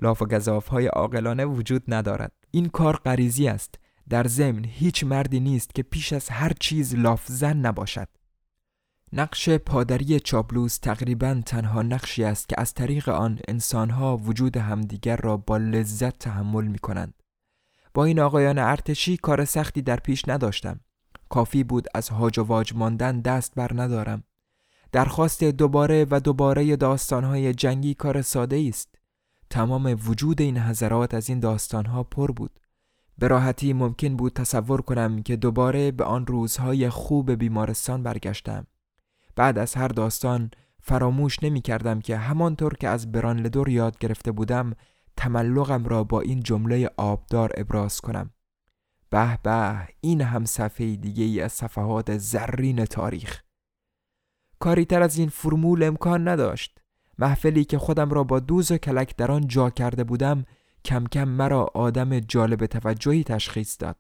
لاف 0.03 0.23
و 0.23 0.27
گذاف 0.27 0.69
های 0.69 0.87
عاقلانه 0.87 1.45
وجود 1.45 1.83
ندارد. 1.89 2.33
این 2.51 2.69
کار 2.69 2.97
غریزی 2.97 3.49
است. 3.49 3.75
در 4.09 4.27
ضمن 4.27 4.65
هیچ 4.65 5.05
مردی 5.05 5.41
نیست 5.41 5.75
که 5.75 5.83
پیش 5.83 6.13
از 6.13 6.29
هر 6.29 6.53
چیز 6.61 6.95
لاف 6.95 7.27
زن 7.27 7.57
نباشد. 7.57 8.09
نقش 9.13 9.49
پادری 9.49 10.21
چابلوس 10.21 10.79
تقریبا 10.79 11.43
تنها 11.47 11.83
نقشی 11.83 12.25
است 12.25 12.49
که 12.49 12.61
از 12.61 12.75
طریق 12.75 13.09
آن 13.09 13.39
انسانها 13.49 14.17
وجود 14.17 14.57
همدیگر 14.57 15.17
را 15.17 15.37
با 15.37 15.57
لذت 15.57 16.19
تحمل 16.19 16.65
می 16.65 16.79
کنند. 16.79 17.15
با 17.95 18.05
این 18.05 18.21
آقایان 18.21 18.59
ارتشی 18.59 19.17
کار 19.17 19.45
سختی 19.45 19.83
در 19.83 19.97
پیش 19.97 20.29
نداشتم. 20.29 20.81
کافی 21.29 21.65
بود 21.65 21.87
از 21.95 22.09
هاج 22.09 22.39
و 22.39 22.43
واج 22.43 22.75
ماندن 22.75 23.21
دست 23.21 23.55
بر 23.55 23.71
ندارم. 23.75 24.25
درخواست 24.93 25.45
دوباره 25.45 26.07
و 26.11 26.21
دوباره 26.21 26.77
داستانهای 26.77 27.55
جنگی 27.55 27.95
کار 27.95 28.23
ساده 28.23 28.65
است. 28.69 28.90
تمام 29.51 29.99
وجود 30.07 30.41
این 30.41 30.59
حضرات 30.59 31.15
از 31.15 31.29
این 31.29 31.41
داستانها 31.41 32.03
پر 32.03 32.33
بود. 32.33 32.61
به 33.19 33.29
راحتی 33.29 33.73
ممکن 33.73 34.17
بود 34.17 34.33
تصور 34.33 34.83
کنم 34.83 35.23
که 35.23 35.37
دوباره 35.37 35.91
به 35.91 36.05
آن 36.05 36.27
روزهای 36.27 36.91
خوب 36.91 37.31
بیمارستان 37.33 38.03
برگشتم. 38.03 38.67
بعد 39.37 39.59
از 39.59 39.75
هر 39.75 39.89
داستان 39.89 40.51
فراموش 40.81 41.43
نمی 41.43 41.61
کردم 41.61 42.01
که 42.01 42.17
همانطور 42.17 42.75
که 42.75 42.89
از 42.89 43.13
برانلدور 43.13 43.69
یاد 43.69 43.99
گرفته 43.99 44.33
بودم 44.33 44.73
تملقم 45.17 45.85
را 45.85 46.05
با 46.05 46.21
این 46.21 46.41
جمله 46.41 46.91
آبدار 46.97 47.53
ابراز 47.57 48.01
کنم. 48.01 48.31
به 49.11 49.39
به 49.43 49.89
این 50.01 50.21
هم 50.21 50.45
صفحه 50.45 50.97
دیگه 50.97 51.25
ای 51.25 51.41
از 51.41 51.53
صفحات 51.53 52.19
زرین 52.19 52.85
تاریخ. 52.85 53.43
کاری 54.59 54.85
تر 54.85 55.03
از 55.03 55.19
این 55.19 55.29
فرمول 55.29 55.83
امکان 55.83 56.29
نداشت 56.29 56.80
محفلی 57.21 57.65
که 57.65 57.79
خودم 57.79 58.11
را 58.11 58.25
با 58.25 58.41
دوز 58.41 58.73
و 58.73 58.79
کلک 58.79 59.17
در 59.17 59.33
آن 59.33 59.47
جا 59.47 59.71
کرده 59.71 60.05
بودم 60.05 60.45
کم 60.85 61.05
کم 61.05 61.29
مرا 61.29 61.71
آدم 61.75 62.21
جالب 62.21 62.67
توجهی 62.67 63.25
تشخیص 63.25 63.77
داد. 63.79 63.97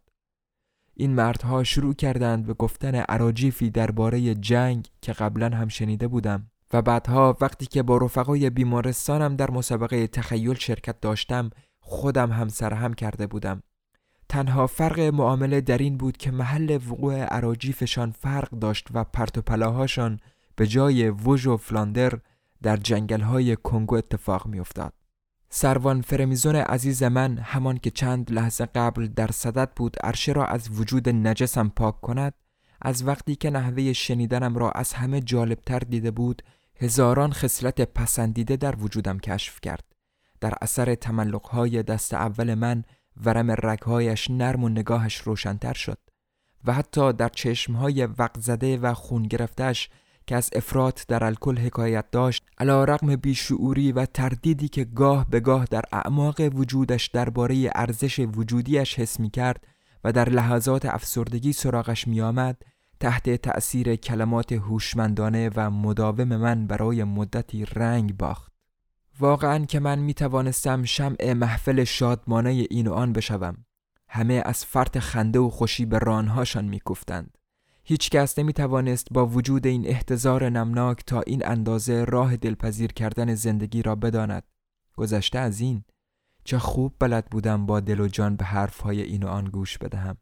این 0.94 1.14
مردها 1.14 1.64
شروع 1.64 1.94
کردند 1.94 2.46
به 2.46 2.54
گفتن 2.54 2.94
عراجیفی 2.94 3.70
درباره 3.70 4.34
جنگ 4.34 4.88
که 5.02 5.12
قبلا 5.12 5.56
هم 5.56 5.68
شنیده 5.68 6.08
بودم 6.08 6.50
و 6.72 6.82
بعدها 6.82 7.36
وقتی 7.40 7.66
که 7.66 7.82
با 7.82 7.96
رفقای 7.96 8.50
بیمارستانم 8.50 9.36
در 9.36 9.50
مسابقه 9.50 10.06
تخیل 10.06 10.54
شرکت 10.54 11.00
داشتم 11.00 11.50
خودم 11.80 12.32
هم 12.32 12.48
سرهم 12.48 12.94
کرده 12.94 13.26
بودم. 13.26 13.62
تنها 14.28 14.66
فرق 14.66 15.00
معامله 15.00 15.60
در 15.60 15.78
این 15.78 15.96
بود 15.96 16.16
که 16.16 16.30
محل 16.30 16.78
وقوع 16.88 17.14
عراجیفشان 17.14 18.10
فرق 18.10 18.50
داشت 18.50 18.88
و 18.94 19.04
پرتوپلاهاشان 19.04 20.20
به 20.56 20.66
جای 20.66 21.10
وژ 21.10 21.46
و 21.46 21.56
فلاندر 21.56 22.18
در 22.62 22.76
جنگل 22.76 23.20
های 23.20 23.56
کنگو 23.56 23.94
اتفاق 23.94 24.46
می 24.46 24.60
افتاد. 24.60 24.92
سروان 25.50 26.02
فرمیزون 26.02 26.56
عزیز 26.56 27.02
من 27.02 27.38
همان 27.38 27.78
که 27.78 27.90
چند 27.90 28.32
لحظه 28.32 28.66
قبل 28.66 29.06
در 29.06 29.30
صدت 29.30 29.68
بود 29.76 29.96
عرشه 30.04 30.32
را 30.32 30.46
از 30.46 30.80
وجود 30.80 31.08
نجسم 31.08 31.68
پاک 31.68 32.00
کند 32.00 32.34
از 32.82 33.06
وقتی 33.06 33.36
که 33.36 33.50
نحوه 33.50 33.92
شنیدنم 33.92 34.58
را 34.58 34.70
از 34.70 34.92
همه 34.92 35.20
جالبتر 35.20 35.78
دیده 35.78 36.10
بود 36.10 36.42
هزاران 36.76 37.32
خصلت 37.32 37.80
پسندیده 37.80 38.56
در 38.56 38.76
وجودم 38.76 39.18
کشف 39.18 39.60
کرد 39.60 39.84
در 40.40 40.54
اثر 40.62 40.94
تملقهای 40.94 41.82
دست 41.82 42.14
اول 42.14 42.54
من 42.54 42.84
ورم 43.24 43.50
رگهایش 43.50 44.30
نرم 44.30 44.64
و 44.64 44.68
نگاهش 44.68 45.16
روشنتر 45.16 45.72
شد 45.72 45.98
و 46.64 46.72
حتی 46.72 47.12
در 47.12 47.28
چشمهای 47.28 48.06
وقت 48.06 48.40
زده 48.40 48.76
و 48.76 48.94
خون 48.94 49.22
گرفتش 49.22 49.90
که 50.30 50.36
از 50.36 50.50
افراد 50.52 51.00
در 51.08 51.24
الکل 51.24 51.58
حکایت 51.58 52.10
داشت 52.10 52.44
علا 52.58 52.84
رقم 52.84 53.16
بیشعوری 53.16 53.92
و 53.92 54.06
تردیدی 54.06 54.68
که 54.68 54.84
گاه 54.84 55.30
به 55.30 55.40
گاه 55.40 55.64
در 55.64 55.82
اعماق 55.92 56.40
وجودش 56.40 57.06
درباره 57.06 57.70
ارزش 57.74 58.18
وجودیش 58.18 58.98
حس 58.98 59.20
می 59.20 59.30
کرد 59.30 59.66
و 60.04 60.12
در 60.12 60.28
لحظات 60.28 60.86
افسردگی 60.86 61.52
سراغش 61.52 62.08
می 62.08 62.20
آمد 62.20 62.62
تحت 63.00 63.30
تأثیر 63.30 63.96
کلمات 63.96 64.52
هوشمندانه 64.52 65.50
و 65.56 65.70
مداوم 65.70 66.36
من 66.36 66.66
برای 66.66 67.04
مدتی 67.04 67.64
رنگ 67.64 68.16
باخت 68.16 68.52
واقعا 69.20 69.64
که 69.64 69.80
من 69.80 69.98
می 69.98 70.14
توانستم 70.14 70.84
شمع 70.84 71.32
محفل 71.32 71.84
شادمانه 71.84 72.50
این 72.50 72.88
آن 72.88 73.12
بشوم 73.12 73.64
همه 74.08 74.42
از 74.44 74.64
فرط 74.64 74.98
خنده 74.98 75.38
و 75.38 75.50
خوشی 75.50 75.86
به 75.86 75.98
رانهاشان 75.98 76.64
می 76.64 76.80
کفتند. 76.90 77.39
هیچ 77.84 78.10
کس 78.10 78.38
نمی 78.38 78.52
توانست 78.52 79.06
با 79.10 79.26
وجود 79.26 79.66
این 79.66 79.86
احتضار 79.86 80.48
نمناک 80.48 81.04
تا 81.06 81.20
این 81.20 81.46
اندازه 81.46 82.04
راه 82.04 82.36
دلپذیر 82.36 82.92
کردن 82.92 83.34
زندگی 83.34 83.82
را 83.82 83.94
بداند. 83.94 84.42
گذشته 84.96 85.38
از 85.38 85.60
این 85.60 85.84
چه 86.44 86.58
خوب 86.58 86.94
بلد 86.98 87.26
بودم 87.26 87.66
با 87.66 87.80
دل 87.80 88.00
و 88.00 88.08
جان 88.08 88.36
به 88.36 88.44
حرفهای 88.44 89.02
این 89.02 89.22
و 89.22 89.28
آن 89.28 89.44
گوش 89.44 89.78
بدهم. 89.78 90.16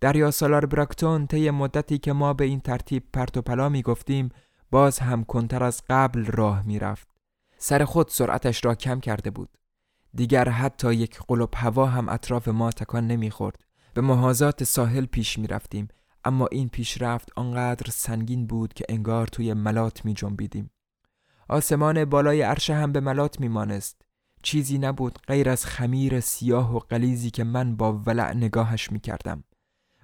دریا 0.00 0.30
سالار 0.30 0.66
براکتون 0.66 1.26
طی 1.26 1.50
مدتی 1.50 1.98
که 1.98 2.12
ما 2.12 2.32
به 2.32 2.44
این 2.44 2.60
ترتیب 2.60 3.04
پرت 3.12 3.36
و 3.36 3.42
پلا 3.42 3.68
می 3.68 3.82
گفتیم 3.82 4.28
باز 4.70 4.98
هم 4.98 5.24
کنتر 5.24 5.64
از 5.64 5.82
قبل 5.90 6.24
راه 6.24 6.62
می 6.62 6.78
رفت. 6.78 7.08
سر 7.58 7.84
خود 7.84 8.08
سرعتش 8.08 8.64
را 8.64 8.74
کم 8.74 9.00
کرده 9.00 9.30
بود. 9.30 9.48
دیگر 10.14 10.48
حتی 10.48 10.94
یک 10.94 11.18
قلب 11.28 11.48
هوا 11.54 11.86
هم 11.86 12.08
اطراف 12.08 12.48
ما 12.48 12.70
تکان 12.70 13.06
نمی 13.06 13.30
خورد. 13.30 13.64
به 13.94 14.00
محاذات 14.00 14.64
ساحل 14.64 15.06
پیش 15.06 15.38
می 15.38 15.46
رفتیم 15.46 15.88
اما 16.28 16.46
این 16.52 16.68
پیشرفت 16.68 17.28
آنقدر 17.36 17.90
سنگین 17.90 18.46
بود 18.46 18.74
که 18.74 18.84
انگار 18.88 19.26
توی 19.26 19.54
ملات 19.54 20.04
می 20.04 20.14
جنبیدیم. 20.14 20.70
آسمان 21.48 22.04
بالای 22.04 22.42
عرشه 22.42 22.74
هم 22.74 22.92
به 22.92 23.00
ملات 23.00 23.40
می 23.40 23.48
مانست. 23.48 24.02
چیزی 24.42 24.78
نبود 24.78 25.18
غیر 25.26 25.48
از 25.48 25.66
خمیر 25.66 26.20
سیاه 26.20 26.76
و 26.76 26.78
قلیزی 26.78 27.30
که 27.30 27.44
من 27.44 27.76
با 27.76 27.92
ولع 27.92 28.32
نگاهش 28.32 28.92
می 28.92 29.00
کردم. 29.00 29.44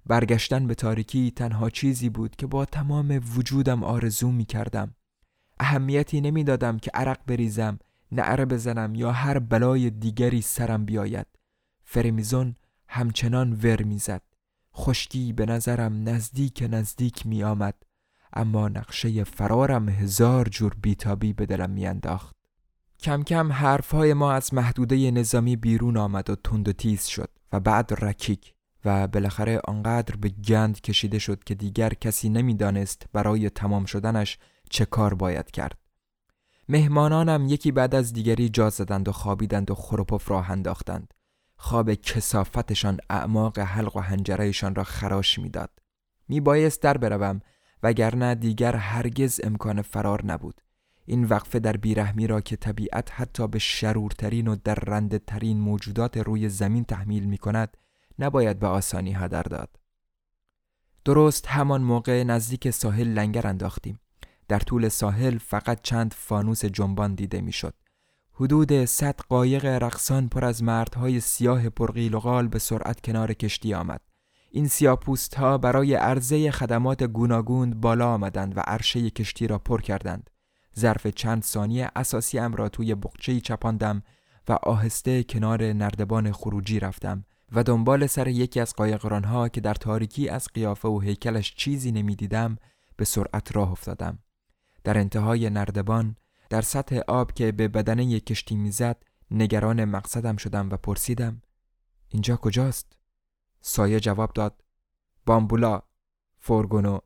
برگشتن 0.07 0.67
به 0.67 0.75
تاریکی 0.75 1.31
تنها 1.31 1.71
چیزی 1.71 2.09
بود 2.09 2.37
که 2.37 2.47
با 2.47 2.65
تمام 2.65 3.21
وجودم 3.37 3.85
آرزو 3.85 4.31
می 4.31 4.45
کردم. 4.45 4.95
اهمیتی 5.61 6.21
نمی 6.21 6.45
دادم 6.45 6.79
که 6.79 6.91
عرق 6.95 7.19
بریزم، 7.27 7.79
نعره 8.13 8.45
بزنم 8.45 8.95
یا 8.95 9.13
هر 9.13 9.39
بلای 9.39 9.91
دیگری 9.91 10.41
سرم 10.41 10.85
بیاید. 10.85 11.27
فرمیزون 11.85 12.57
همچنان 12.89 13.53
ور 13.53 13.83
می‌زد. 13.83 14.23
خشکی 14.77 15.33
به 15.33 15.47
نظرم 15.47 16.09
نزدیک 16.09 16.69
نزدیک 16.71 17.27
می 17.27 17.45
آمد 17.45 17.75
اما 18.33 18.69
نقشه 18.69 19.25
فرارم 19.25 19.89
هزار 19.89 20.49
جور 20.49 20.75
بیتابی 20.83 21.33
به 21.33 21.47
دلم 21.47 21.71
میانداخت. 21.71 22.37
کم 23.01 23.23
کم 23.23 23.53
حرفهای 23.53 24.15
ما 24.15 24.33
از 24.33 24.55
محدوده 24.55 25.11
نظامی 25.11 25.57
بیرون 25.57 25.97
آمد 25.97 26.31
و 26.31 26.37
تند 26.37 26.69
و 26.69 26.73
تیز 26.73 27.05
شد 27.05 27.31
و 27.53 27.61
بعد 27.61 28.05
رکیک 28.05 28.55
و 28.85 29.07
بالاخره 29.07 29.61
آنقدر 29.65 30.17
به 30.17 30.29
گند 30.29 30.81
کشیده 30.81 31.19
شد 31.19 31.45
که 31.45 31.55
دیگر 31.55 31.95
کسی 31.95 32.29
نمی‌دانست 32.29 33.07
برای 33.13 33.51
تمام 33.51 33.85
شدنش 33.85 34.39
چه 34.71 34.85
کار 34.85 35.15
باید 35.15 35.51
کرد. 35.51 35.79
مهمانانم 36.69 37.49
یکی 37.49 37.73
بعد 37.73 37.95
از 37.95 38.13
دیگری 38.13 38.49
جا 38.49 38.71
زدند 38.71 39.09
و 39.09 39.13
خوابیدند 39.13 39.71
و 39.71 39.75
خروپف 39.75 40.31
راه 40.31 40.51
انداختند. 40.51 41.15
خواب 41.57 41.95
کسافتشان 41.95 42.99
اعماق 43.11 43.59
حلق 43.59 43.97
و 43.97 44.01
هنجرهشان 44.01 44.75
را 44.75 44.85
خراش 44.85 45.39
می‌داد. 45.39 45.71
می 46.29 46.41
بایست 46.41 46.83
در 46.83 46.99
بروم 46.99 47.41
وگرنه 47.83 48.35
دیگر 48.35 48.77
هرگز 48.77 49.41
امکان 49.45 49.83
فرار 49.83 50.27
نبود. 50.27 50.61
این 51.07 51.25
وقفه 51.25 51.59
در 51.59 51.77
بیرحمی 51.77 52.27
را 52.27 52.41
که 52.41 52.57
طبیعت 52.57 53.13
حتی 53.13 53.49
به 53.49 53.59
شرورترین 53.59 54.49
و 54.49 54.57
در 54.65 55.19
ترین 55.27 55.61
موجودات 55.61 56.17
روی 56.17 56.49
زمین 56.49 56.85
تحمیل 56.85 57.25
می 57.25 57.39
کند 57.39 57.77
نباید 58.19 58.59
به 58.59 58.67
آسانی 58.67 59.13
هدر 59.13 59.43
داد. 59.43 59.77
درست 61.05 61.47
همان 61.47 61.83
موقع 61.83 62.25
نزدیک 62.25 62.71
ساحل 62.71 63.09
لنگر 63.09 63.47
انداختیم 63.47 64.01
در 64.49 64.59
طول 64.59 64.89
ساحل 64.89 65.39
فقط 65.39 65.83
چند 65.83 66.15
فانوس 66.15 66.65
جنبان 66.65 67.15
دیده 67.15 67.41
می‌شد. 67.41 67.75
حدود 68.37 68.85
صد 68.85 69.21
قایق 69.29 69.65
رقصان 69.65 70.29
پر 70.29 70.45
از 70.45 70.63
مردهای 70.63 71.21
سیاه 71.21 71.69
پرقیل 71.69 72.15
و 72.15 72.21
غال 72.21 72.49
به 72.49 72.59
سرعت 72.59 73.01
کنار 73.01 73.33
کشتی 73.33 73.75
آمد. 73.75 74.01
این 74.51 74.69
سیاپوست 74.69 75.35
ها 75.35 75.59
برای 75.59 75.95
عرضه 75.95 76.51
خدمات 76.51 77.03
گوناگون 77.03 77.81
بالا 77.81 78.15
آمدند 78.15 78.57
و 78.57 78.61
عرشه 78.61 79.11
کشتی 79.11 79.47
را 79.47 79.59
پر 79.59 79.81
کردند. 79.81 80.31
ظرف 80.79 81.07
چند 81.07 81.43
ثانیه 81.43 81.91
اساسی 81.97 82.39
را 82.39 82.69
توی 82.69 82.95
بقچه 82.95 83.41
چپاندم 83.41 84.03
و 84.49 84.53
آهسته 84.53 85.23
کنار 85.23 85.73
نردبان 85.73 86.33
خروجی 86.33 86.81
رفتم 86.81 87.25
و 87.53 87.63
دنبال 87.63 88.07
سر 88.07 88.29
یکی 88.29 88.61
از 88.61 88.75
قایقرانها 88.75 89.49
که 89.49 89.61
در 89.61 89.75
تاریکی 89.75 90.29
از 90.29 90.49
قیافه 90.55 90.89
و 90.89 91.01
هیکلش 91.01 91.55
چیزی 91.55 91.93
نمی‌دیدم 91.93 92.57
به 92.97 93.05
سرعت 93.05 93.57
راه 93.57 93.73
افتادم. 93.73 94.19
در 94.85 94.99
انتهای 94.99 95.51
نردبان 95.51 96.17
در 96.55 96.63
سطح 96.63 97.01
آب 97.09 97.33
که 97.33 97.53
به 97.53 97.69
بدنه 97.69 98.21
کشتی 98.21 98.55
می‌زد 98.55 99.05
نگران 99.31 99.85
مقصدم 99.85 100.37
شدم 100.37 100.71
و 100.71 100.77
پرسیدم 100.77 101.43
اینجا 102.09 102.37
کجاست؟ 102.37 102.97
سایه 103.61 104.01
جواب 104.01 104.33
داد 104.33 104.63
بامبولا 105.27 105.83
فورگونو. 106.39 106.99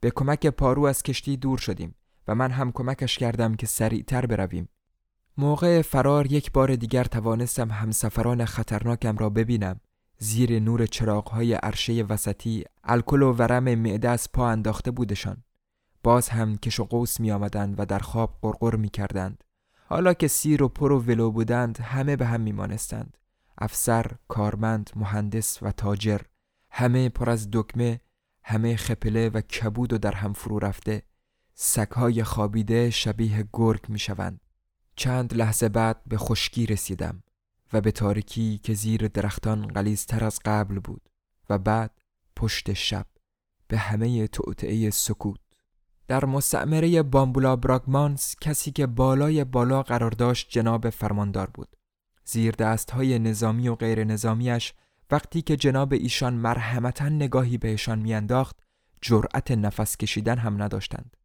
به 0.00 0.10
کمک 0.10 0.46
پارو 0.46 0.84
از 0.84 1.02
کشتی 1.02 1.36
دور 1.36 1.58
شدیم 1.58 1.94
و 2.28 2.34
من 2.34 2.50
هم 2.50 2.72
کمکش 2.72 3.18
کردم 3.18 3.54
که 3.54 3.66
سریعتر 3.66 4.26
برویم. 4.26 4.68
موقع 5.36 5.82
فرار 5.82 6.32
یک 6.32 6.52
بار 6.52 6.76
دیگر 6.76 7.04
توانستم 7.04 7.70
همسفران 7.70 8.44
خطرناکم 8.44 9.16
را 9.16 9.30
ببینم. 9.30 9.80
زیر 10.18 10.58
نور 10.58 10.86
چراغهای 10.86 11.54
عرشه 11.54 12.02
وسطی 12.02 12.64
الکل 12.84 13.22
و 13.22 13.32
ورم 13.32 13.74
معده 13.74 14.08
از 14.08 14.32
پا 14.32 14.48
انداخته 14.48 14.90
بودشان. 14.90 15.42
باز 16.08 16.28
هم 16.28 16.56
کش 16.56 16.80
و 16.80 16.84
قوس 16.84 17.20
می 17.20 17.32
آمدند 17.32 17.74
و 17.80 17.86
در 17.86 17.98
خواب 17.98 18.38
قرقر 18.42 18.76
می 18.76 18.88
کردند. 18.88 19.44
حالا 19.84 20.14
که 20.14 20.28
سیر 20.28 20.62
و 20.62 20.68
پر 20.68 20.92
و 20.92 21.00
ولو 21.00 21.30
بودند 21.30 21.80
همه 21.80 22.16
به 22.16 22.26
هم 22.26 22.40
می 22.40 22.52
مانستند. 22.52 23.16
افسر، 23.58 24.06
کارمند، 24.28 24.90
مهندس 24.96 25.62
و 25.62 25.72
تاجر 25.72 26.20
همه 26.70 27.08
پر 27.08 27.30
از 27.30 27.48
دکمه 27.52 28.00
همه 28.42 28.76
خپله 28.76 29.28
و 29.28 29.40
کبود 29.40 29.92
و 29.92 29.98
در 29.98 30.14
هم 30.14 30.32
فرو 30.32 30.58
رفته 30.58 31.02
سگهای 31.54 32.24
خوابیده 32.24 32.90
شبیه 32.90 33.48
گرگ 33.52 33.88
می 33.88 33.98
شوند. 33.98 34.40
چند 34.96 35.34
لحظه 35.34 35.68
بعد 35.68 36.02
به 36.06 36.18
خشکی 36.18 36.66
رسیدم 36.66 37.22
و 37.72 37.80
به 37.80 37.90
تاریکی 37.90 38.58
که 38.58 38.74
زیر 38.74 39.08
درختان 39.08 39.66
غلیزتر 39.66 40.24
از 40.24 40.40
قبل 40.44 40.78
بود 40.78 41.08
و 41.50 41.58
بعد 41.58 41.90
پشت 42.36 42.72
شب 42.72 43.06
به 43.68 43.78
همه 43.78 44.26
توطعه 44.26 44.90
سکوت 44.90 45.47
در 46.08 46.24
مستعمره 46.24 47.02
بامبولا 47.02 47.56
براگمانس 47.56 48.36
کسی 48.40 48.70
که 48.70 48.86
بالای 48.86 49.44
بالا 49.44 49.82
قرار 49.82 50.10
داشت 50.10 50.46
جناب 50.50 50.90
فرماندار 50.90 51.50
بود 51.54 51.76
زیر 52.24 52.54
دست 52.54 52.90
های 52.90 53.18
نظامی 53.18 53.68
و 53.68 53.74
غیر 53.74 54.04
نظامیش 54.04 54.74
وقتی 55.10 55.42
که 55.42 55.56
جناب 55.56 55.92
ایشان 55.92 56.34
مرحمتا 56.34 57.08
نگاهی 57.08 57.58
بهشان 57.58 57.98
میانداخت 57.98 58.56
جرأت 59.02 59.50
نفس 59.50 59.96
کشیدن 59.96 60.38
هم 60.38 60.62
نداشتند 60.62 61.16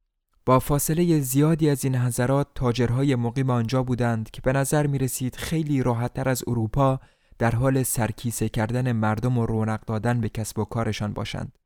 با 0.45 0.59
فاصله 0.59 1.19
زیادی 1.19 1.69
از 1.69 1.83
این 1.83 1.95
حضرات 1.95 2.47
تاجرهای 2.55 3.15
مقیم 3.15 3.49
آنجا 3.49 3.83
بودند 3.83 4.31
که 4.31 4.41
به 4.41 4.53
نظر 4.53 4.87
می 4.87 4.97
رسید 4.97 5.35
خیلی 5.35 5.83
راحتتر 5.83 6.29
از 6.29 6.43
اروپا 6.47 6.99
در 7.39 7.55
حال 7.55 7.83
سرکیسه 7.83 8.49
کردن 8.49 8.91
مردم 8.91 9.37
و 9.37 9.45
رونق 9.45 9.85
دادن 9.85 10.21
به 10.21 10.29
کسب 10.29 10.59
و 10.59 10.65
کارشان 10.65 11.13
باشند. 11.13 11.57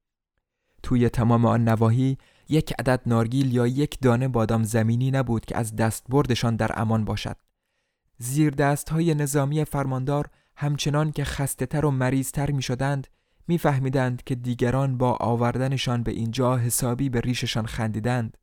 توی 0.84 1.10
تمام 1.10 1.46
آن 1.46 1.64
نواحی 1.64 2.18
یک 2.50 2.74
عدد 2.80 3.02
نارگیل 3.06 3.54
یا 3.54 3.68
یک 3.68 3.98
دانه 4.02 4.28
بادام 4.28 4.64
زمینی 4.64 5.12
نبود 5.12 5.46
که 5.46 5.58
از 5.58 5.76
دست 5.76 6.06
بردشان 6.10 6.56
در 6.56 6.72
امان 6.82 7.06
باشد. 7.06 7.38
زیر 8.18 8.50
دست 8.50 8.90
های 8.90 9.14
نظامی 9.14 9.66
فرماندار 9.66 10.30
همچنان 10.56 11.12
که 11.12 11.24
خسته 11.24 11.66
تر 11.66 11.86
و 11.86 11.92
مریضتر 11.92 12.52
می 12.52 12.62
شدند 12.62 13.08
میفهمیدند 13.48 14.24
که 14.24 14.36
دیگران 14.36 14.98
با 14.98 15.18
آوردنشان 15.20 16.04
به 16.04 16.12
اینجا 16.12 16.58
حسابی 16.58 17.10
به 17.10 17.22
ریششان 17.22 17.66
خندیدند 17.66 18.38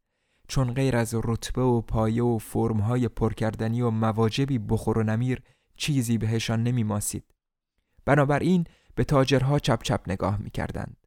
چون 0.49 0.75
غیر 0.75 0.97
از 0.97 1.15
رتبه 1.25 1.63
و 1.63 1.81
پایه 1.81 2.23
و 2.23 2.39
فرمهای 2.39 3.09
پرکردنی 3.09 3.83
و 3.83 3.91
مواجبی 3.91 4.59
بخور 4.59 4.99
و 4.99 5.03
نمیر 5.03 5.43
چیزی 5.77 6.19
بهشان 6.19 6.63
نمی 6.63 6.83
ماسید. 6.83 7.25
بنابراین 8.05 8.65
به 8.95 9.05
تاجرها 9.05 9.59
چپ 9.59 9.83
چپ 9.83 10.01
نگاه 10.07 10.39
می 10.39 10.51
کردند. 10.51 11.04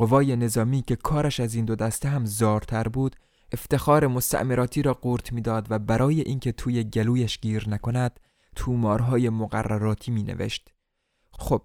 قوای 0.00 0.36
نظامی 0.36 0.82
که 0.82 0.96
کارش 0.96 1.40
از 1.40 1.54
این 1.54 1.64
دو 1.64 1.76
دسته 1.76 2.08
هم 2.08 2.26
زارتر 2.26 2.88
بود 2.88 3.16
افتخار 3.52 4.06
مستعمراتی 4.06 4.82
را 4.82 4.94
قورت 4.94 5.32
می‌داد 5.32 5.66
و 5.70 5.78
برای 5.78 6.20
اینکه 6.20 6.52
توی 6.52 6.84
گلویش 6.84 7.40
گیر 7.40 7.68
نکند 7.68 8.20
تومارهای 8.56 9.30
مقرراتی 9.30 10.10
می 10.10 10.22
نوشت. 10.22 10.68
خب 11.32 11.62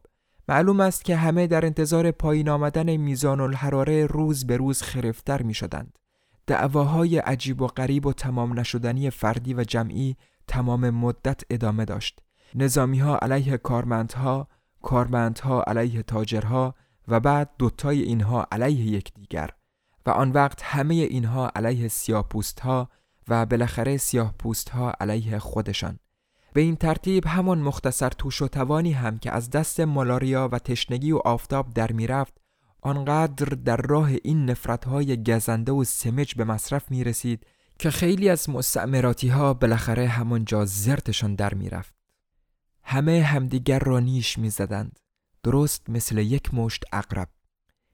معلوم 0.50 0.80
است 0.80 1.06
که 1.06 1.16
همه 1.16 1.48
در 1.48 1.66
انتظار 1.66 2.12
پایین 2.12 2.50
آمدن 2.50 2.96
میزان 2.98 3.40
الحراره 3.40 4.06
روز 4.06 4.48
به 4.48 4.58
روز 4.58 4.82
خرفتر 4.82 5.42
می 5.42 5.54
شدند. 5.54 6.00
دعواهای 6.48 7.18
عجیب 7.18 7.62
و 7.62 7.68
غریب 7.68 8.06
و 8.06 8.14
تمام 8.14 8.60
نشدنی 8.60 9.10
فردی 9.10 9.54
و 9.54 9.64
جمعی 9.64 10.18
تمام 10.48 10.90
مدت 10.90 11.42
ادامه 11.50 11.86
داشت. 11.86 12.20
نظامی 12.56 13.00
ها 13.00 13.18
علیه 13.18 13.58
کارمندها، 13.58 14.48
کارمندها 14.82 15.64
علیه 15.64 16.04
تاجرها 16.04 16.76
و 17.08 17.20
بعد 17.20 17.50
دوتای 17.58 18.02
اینها 18.02 18.48
علیه 18.52 18.86
یکدیگر 18.86 19.50
و 20.06 20.10
آن 20.10 20.32
وقت 20.32 20.62
همه 20.64 20.94
اینها 20.94 21.52
علیه 21.56 21.88
سیاپوست 21.88 22.60
ها 22.60 22.90
و 23.28 23.46
بالاخره 23.46 23.98
سیاهپوست 23.98 24.70
ها 24.70 24.94
علیه 25.00 25.40
خودشان. 25.40 26.00
به 26.54 26.62
این 26.62 26.76
ترتیب 26.76 27.28
همان 27.28 27.60
مختصر 27.60 28.10
توش 28.10 28.42
و 28.42 28.48
توانی 28.48 28.92
هم 28.92 29.20
که 29.20 29.32
از 29.32 29.50
دست 29.50 29.80
مالاریا 29.80 30.50
و 30.52 30.60
تشنگی 30.60 31.12
و 31.12 31.18
آفتاب 31.18 31.74
در 31.74 31.92
می‌رفت 31.92 32.34
آنقدر 32.82 33.46
در 33.46 33.78
راه 33.78 34.10
این 34.24 34.50
نفرت 34.50 34.86
های 34.86 35.24
گزنده 35.24 35.72
و 35.72 35.84
سمج 35.84 36.36
به 36.36 36.44
مصرف 36.44 36.92
می 36.92 37.04
رسید 37.04 37.46
که 37.80 37.90
خیلی 37.90 38.30
از 38.30 38.50
مستعمراتی 38.50 39.28
ها 39.28 39.54
بالاخره 39.54 40.08
همانجا 40.08 40.66
زرتشان 40.66 41.36
در 41.36 41.54
می‌رفت 41.54 41.94
همه 42.84 43.22
همدیگر 43.22 43.80
را 43.80 44.00
نیش 44.00 44.38
می 44.38 44.50
زدند. 44.50 45.00
درست 45.46 45.90
مثل 45.90 46.18
یک 46.18 46.54
مشت 46.54 46.84
اقرب 46.94 47.30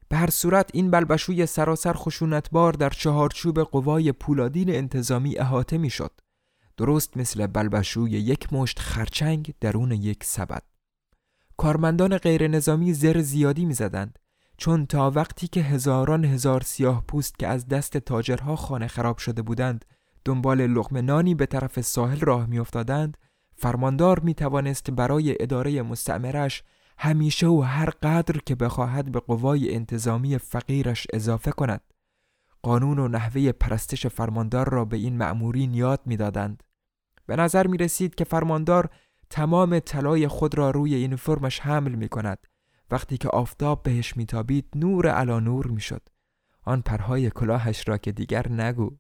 به 0.10 0.18
هر 0.18 0.30
صورت 0.30 0.70
این 0.74 0.92
بلبشوی 0.92 1.46
سراسر 1.46 1.94
خشونتبار 1.94 2.74
در 2.74 2.90
چهارچوب 2.90 3.60
قوای 3.60 4.12
پولادین 4.12 4.70
انتظامی 4.70 5.38
احاطه 5.38 5.78
می 5.78 5.90
شد 5.90 6.12
درست 6.78 7.18
مثل 7.18 7.48
بلبشوی 7.48 8.12
یک 8.12 8.54
مشت 8.54 8.80
خرچنگ 8.80 9.54
درون 9.62 9.92
یک 9.92 10.24
سبد. 10.24 10.64
کارمندان 11.58 12.18
غیر 12.18 12.48
نظامی 12.48 12.94
زر 12.94 13.22
زیادی 13.22 13.66
می 13.66 13.74
زدند 13.74 14.20
چون 14.58 14.86
تا 14.86 15.12
وقتی 15.12 15.48
که 15.48 15.62
هزاران 15.62 16.26
هزار 16.26 16.62
سیاه 16.62 17.04
پوست 17.08 17.40
که 17.40 17.48
از 17.48 17.68
دست 17.68 17.98
تاجرها 17.98 18.56
خانه 18.56 18.88
خراب 18.88 19.18
شده 19.18 19.42
بودند 19.42 19.86
دنبال 20.26 20.68
لغم 20.68 20.98
نانی 20.98 21.36
به 21.36 21.46
طرف 21.46 21.82
ساحل 21.82 22.20
راه 22.20 22.46
می 22.46 22.60
افتادند 22.60 23.18
فرماندار 23.56 24.20
می 24.20 24.34
توانست 24.34 24.92
برای 24.92 25.36
اداره 25.40 25.82
مستعمرش 25.82 26.64
همیشه 27.04 27.48
و 27.48 27.62
هر 27.62 27.90
قدر 27.90 28.38
که 28.46 28.56
بخواهد 28.56 29.12
به 29.12 29.20
قوای 29.20 29.76
انتظامی 29.76 30.38
فقیرش 30.38 31.08
اضافه 31.14 31.52
کند 31.52 31.82
قانون 32.62 33.00
و 33.00 33.08
نحوه 33.08 33.52
پرستش 33.52 34.08
فرماندار 34.08 34.70
را 34.70 34.86
به 34.86 34.98
این 34.98 35.18
مأمورین 35.18 35.74
یاد 35.74 36.02
می‌دادند. 36.06 36.64
به 37.26 37.36
نظر 37.36 37.68
می 37.68 37.78
رسید 37.78 38.16
که 38.16 38.24
فرماندار 38.24 38.90
تمام 39.30 39.80
طلای 39.80 40.28
خود 40.28 40.58
را 40.58 40.72
روی 40.72 40.96
این 40.96 41.16
فرمش 41.16 41.60
حمل 41.60 41.92
می 41.92 42.10
کند 42.10 42.38
وقتی 42.92 43.18
که 43.18 43.30
آفتاب 43.30 43.84
بهش 43.84 44.18
میتابید 44.18 44.68
نور 44.76 45.08
علا 45.08 45.40
نور 45.40 45.68
می‌شد 45.68 46.10
آن 46.64 46.82
پرهای 46.82 47.30
کلاهش 47.30 47.88
را 47.88 47.98
که 47.98 48.12
دیگر 48.12 48.52
نگو 48.52 48.98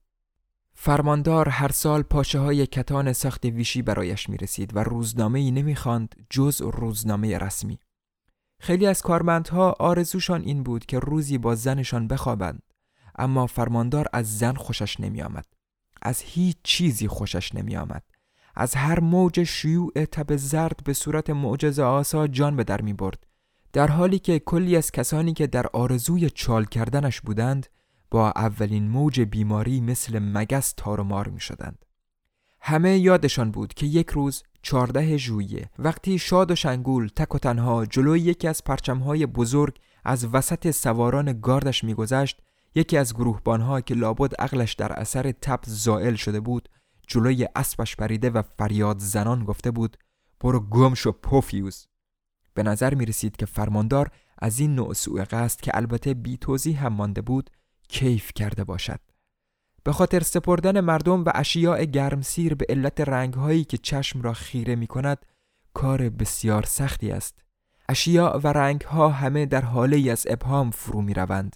فرماندار 0.73 1.49
هر 1.49 1.71
سال 1.71 2.01
پاچه 2.01 2.39
های 2.39 2.67
کتان 2.67 3.13
سخت 3.13 3.45
ویشی 3.45 3.81
برایش 3.81 4.29
می 4.29 4.37
رسید 4.37 4.75
و 4.75 4.79
روزنامه 4.79 5.39
ای 5.39 5.51
نمی 5.51 5.75
جز 6.29 6.61
روزنامه 6.61 7.37
رسمی. 7.37 7.79
خیلی 8.61 8.87
از 8.87 9.01
کارمندها 9.01 9.75
آرزوشان 9.79 10.41
این 10.41 10.63
بود 10.63 10.85
که 10.85 10.99
روزی 10.99 11.37
با 11.37 11.55
زنشان 11.55 12.07
بخوابند 12.07 12.63
اما 13.15 13.47
فرماندار 13.47 14.07
از 14.13 14.37
زن 14.37 14.53
خوشش 14.53 14.99
نمی 14.99 15.21
آمد. 15.21 15.45
از 16.01 16.21
هیچ 16.21 16.57
چیزی 16.63 17.07
خوشش 17.07 17.55
نمی 17.55 17.75
آمد. 17.77 18.03
از 18.55 18.75
هر 18.75 18.99
موج 18.99 19.43
شیوع 19.43 20.05
تب 20.05 20.35
زرد 20.35 20.79
به 20.85 20.93
صورت 20.93 21.29
معجز 21.29 21.79
آسا 21.79 22.27
جان 22.27 22.55
به 22.55 22.63
در 22.63 22.81
می 22.81 22.93
برد 22.93 23.27
در 23.73 23.87
حالی 23.87 24.19
که 24.19 24.39
کلی 24.39 24.77
از 24.77 24.91
کسانی 24.91 25.33
که 25.33 25.47
در 25.47 25.67
آرزوی 25.73 26.29
چال 26.29 26.65
کردنش 26.65 27.21
بودند 27.21 27.67
با 28.11 28.31
اولین 28.35 28.87
موج 28.87 29.21
بیماری 29.21 29.81
مثل 29.81 30.19
مگس 30.19 30.73
تار 30.77 31.01
و 31.01 31.03
مار 31.03 31.27
می 31.27 31.39
شدند. 31.39 31.85
همه 32.61 32.97
یادشان 32.97 33.51
بود 33.51 33.73
که 33.73 33.85
یک 33.85 34.09
روز 34.09 34.43
چارده 34.61 35.17
ژوئیه 35.17 35.69
وقتی 35.79 36.19
شاد 36.19 36.51
و 36.51 36.55
شنگول 36.55 37.07
تک 37.15 37.35
و 37.35 37.39
تنها 37.39 37.85
جلوی 37.85 38.19
یکی 38.19 38.47
از 38.47 38.63
پرچمهای 38.63 39.25
بزرگ 39.25 39.77
از 40.05 40.25
وسط 40.25 40.71
سواران 40.71 41.39
گاردش 41.41 41.83
میگذشت 41.83 42.41
یکی 42.75 42.97
از 42.97 43.13
گروهبانها 43.13 43.81
که 43.81 43.93
لابد 43.93 44.35
عقلش 44.35 44.73
در 44.73 44.93
اثر 44.93 45.31
تب 45.31 45.59
زائل 45.65 46.15
شده 46.15 46.39
بود 46.39 46.69
جلوی 47.07 47.47
اسبش 47.55 47.95
پریده 47.95 48.29
و 48.29 48.41
فریاد 48.41 48.99
زنان 48.99 49.43
گفته 49.43 49.71
بود 49.71 49.97
برو 50.39 50.59
گم 50.59 50.93
شو 50.93 51.11
پوفیوز. 51.11 51.87
به 52.53 52.63
نظر 52.63 52.93
می 52.93 53.05
رسید 53.05 53.35
که 53.35 53.45
فرماندار 53.45 54.11
از 54.37 54.59
این 54.59 54.75
نوع 54.75 54.93
سوء 54.93 55.23
قصد 55.23 55.61
که 55.61 55.71
البته 55.73 56.13
بی 56.13 56.37
توضیح 56.37 56.85
هم 56.85 56.93
مانده 56.93 57.21
بود 57.21 57.49
کیف 57.87 58.31
کرده 58.35 58.63
باشد. 58.63 58.99
به 59.83 59.91
خاطر 59.91 60.19
سپردن 60.19 60.79
مردم 60.79 61.23
و 61.23 61.31
اشیاء 61.35 61.83
گرمسیر 61.83 62.55
به 62.55 62.65
علت 62.69 63.01
رنگهایی 63.01 63.63
که 63.63 63.77
چشم 63.77 64.21
را 64.21 64.33
خیره 64.33 64.75
می 64.75 64.87
کند 64.87 65.25
کار 65.73 66.09
بسیار 66.09 66.63
سختی 66.63 67.11
است 67.11 67.39
اشیاء 67.89 68.39
و 68.39 68.47
رنگها 68.47 69.09
همه 69.09 69.45
در 69.45 69.65
حاله 69.65 70.11
از 70.11 70.25
ابهام 70.29 70.71
فرو 70.71 71.01
می 71.01 71.13
روند. 71.13 71.55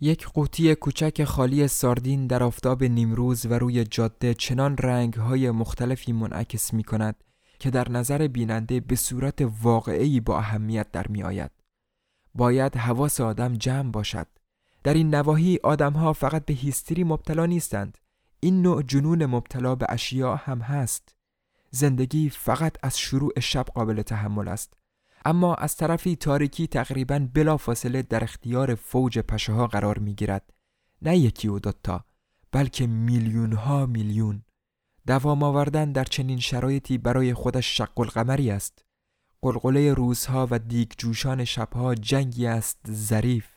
یک 0.00 0.26
قوطی 0.26 0.74
کوچک 0.74 1.24
خالی 1.24 1.68
ساردین 1.68 2.26
در 2.26 2.42
آفتاب 2.42 2.84
نیمروز 2.84 3.46
و 3.46 3.54
روی 3.54 3.84
جاده 3.84 4.34
چنان 4.34 4.76
رنگهای 4.76 5.50
مختلفی 5.50 6.12
منعکس 6.12 6.74
می 6.74 6.84
کند 6.84 7.24
که 7.58 7.70
در 7.70 7.90
نظر 7.90 8.28
بیننده 8.28 8.80
به 8.80 8.96
صورت 8.96 9.48
واقعی 9.62 10.20
با 10.20 10.38
اهمیت 10.38 10.90
در 10.92 11.08
می 11.08 11.22
آید. 11.22 11.50
باید 12.34 12.76
حواس 12.76 13.20
آدم 13.20 13.54
جمع 13.54 13.90
باشد. 13.90 14.26
در 14.84 14.94
این 14.94 15.14
نواحی 15.14 15.58
آدمها 15.62 16.12
فقط 16.12 16.44
به 16.44 16.54
هیستری 16.54 17.04
مبتلا 17.04 17.46
نیستند. 17.46 17.98
این 18.40 18.62
نوع 18.62 18.82
جنون 18.82 19.26
مبتلا 19.26 19.74
به 19.74 19.86
اشیاء 19.88 20.36
هم 20.36 20.58
هست. 20.60 21.14
زندگی 21.70 22.30
فقط 22.30 22.76
از 22.82 22.98
شروع 22.98 23.40
شب 23.40 23.66
قابل 23.74 24.02
تحمل 24.02 24.48
است. 24.48 24.74
اما 25.24 25.54
از 25.54 25.76
طرفی 25.76 26.16
تاریکی 26.16 26.66
تقریبا 26.66 27.28
بلا 27.34 27.56
فاصله 27.56 28.02
در 28.02 28.24
اختیار 28.24 28.74
فوج 28.74 29.18
پشه 29.18 29.52
ها 29.52 29.66
قرار 29.66 29.98
می 29.98 30.14
گیرد. 30.14 30.52
نه 31.02 31.18
یکی 31.18 31.48
و 31.48 31.58
دوتا 31.58 32.04
بلکه 32.52 32.86
میلیون 32.86 33.52
ها 33.52 33.86
میلیون 33.86 34.42
دوام 35.06 35.42
آوردن 35.42 35.92
در 35.92 36.04
چنین 36.04 36.38
شرایطی 36.38 36.98
برای 36.98 37.34
خودش 37.34 37.76
شق 37.76 38.00
القمری 38.00 38.50
است 38.50 38.84
قلقله 39.42 39.94
روزها 39.94 40.48
و 40.50 40.58
دیگ 40.58 40.92
جوشان 40.98 41.44
شبها 41.44 41.94
جنگی 41.94 42.46
است 42.46 42.78
ظریف 42.90 43.51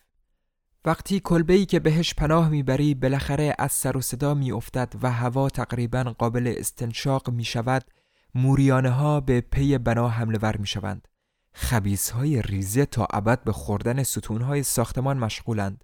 وقتی 0.86 1.19
کلبه‌ای 1.19 1.65
که 1.65 1.80
بهش 1.80 2.13
پناه 2.13 2.50
می‌بری 2.50 2.95
بالاخره 2.95 3.56
از 3.60 3.71
سر 3.71 3.98
و 3.98 4.02
صدا 4.02 4.34
میافتد 4.34 4.93
و 5.02 5.12
هوا 5.12 5.50
تقریبا 5.50 6.04
قابل 6.04 6.54
استنشاق 6.58 7.30
می 7.30 7.43
شود 7.43 7.84
موریانه 8.36 8.89
ها 8.89 9.19
به 9.19 9.41
پی 9.41 9.78
بنا 9.78 10.10
حمله 10.10 10.39
ور 10.41 10.58
می 10.58 10.67
شوند 10.67 11.08
خبیس 11.54 12.10
های 12.10 12.41
ریزه 12.41 12.86
تا 12.86 13.08
ابد 13.13 13.43
به 13.43 13.52
خوردن 13.52 14.04
ستون 14.04 14.41
های 14.41 14.63
ساختمان 14.63 15.17
مشغولند. 15.17 15.84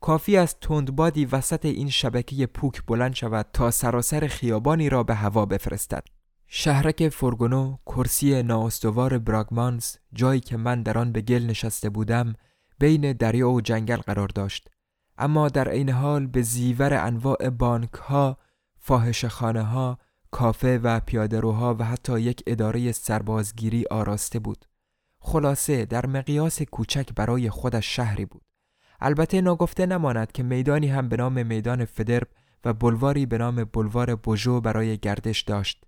کافی 0.00 0.36
است 0.36 0.60
تندبادی 0.60 1.24
وسط 1.24 1.64
این 1.64 1.90
شبکه 1.90 2.46
پوک 2.46 2.82
بلند 2.86 3.14
شود 3.14 3.46
تا 3.52 3.70
سراسر 3.70 4.26
خیابانی 4.26 4.88
را 4.88 5.02
به 5.02 5.14
هوا 5.14 5.46
بفرستد. 5.46 6.04
شهرک 6.46 7.08
فرگونو 7.08 7.76
کرسی 7.86 8.42
نااستوار 8.42 9.18
براگمانز 9.18 9.96
جایی 10.12 10.40
که 10.40 10.56
من 10.56 10.82
در 10.82 10.98
آن 10.98 11.12
به 11.12 11.20
گل 11.20 11.46
نشسته 11.46 11.90
بودم 11.90 12.34
بین 12.78 13.12
دریا 13.12 13.50
و 13.50 13.60
جنگل 13.60 13.96
قرار 13.96 14.28
داشت. 14.28 14.68
اما 15.18 15.48
در 15.48 15.68
عین 15.68 15.90
حال 15.90 16.26
به 16.26 16.42
زیور 16.42 16.94
انواع 16.94 17.50
بانک 17.50 17.92
ها 17.92 18.38
خانه 19.28 19.62
ها 19.62 19.98
کافه 20.30 20.78
و 20.78 21.00
پیادهروها 21.00 21.74
و 21.74 21.84
حتی 21.84 22.20
یک 22.20 22.42
اداره 22.46 22.92
سربازگیری 22.92 23.84
آراسته 23.90 24.38
بود. 24.38 24.64
خلاصه 25.18 25.84
در 25.84 26.06
مقیاس 26.06 26.62
کوچک 26.62 27.14
برای 27.14 27.50
خودش 27.50 27.96
شهری 27.96 28.24
بود. 28.24 28.42
البته 29.00 29.40
ناگفته 29.40 29.86
نماند 29.86 30.32
که 30.32 30.42
میدانی 30.42 30.88
هم 30.88 31.08
به 31.08 31.16
نام 31.16 31.46
میدان 31.46 31.84
فدرب 31.84 32.28
و 32.64 32.72
بلواری 32.72 33.26
به 33.26 33.38
نام 33.38 33.64
بلوار 33.64 34.16
بوژو 34.16 34.60
برای 34.60 34.98
گردش 34.98 35.40
داشت. 35.40 35.84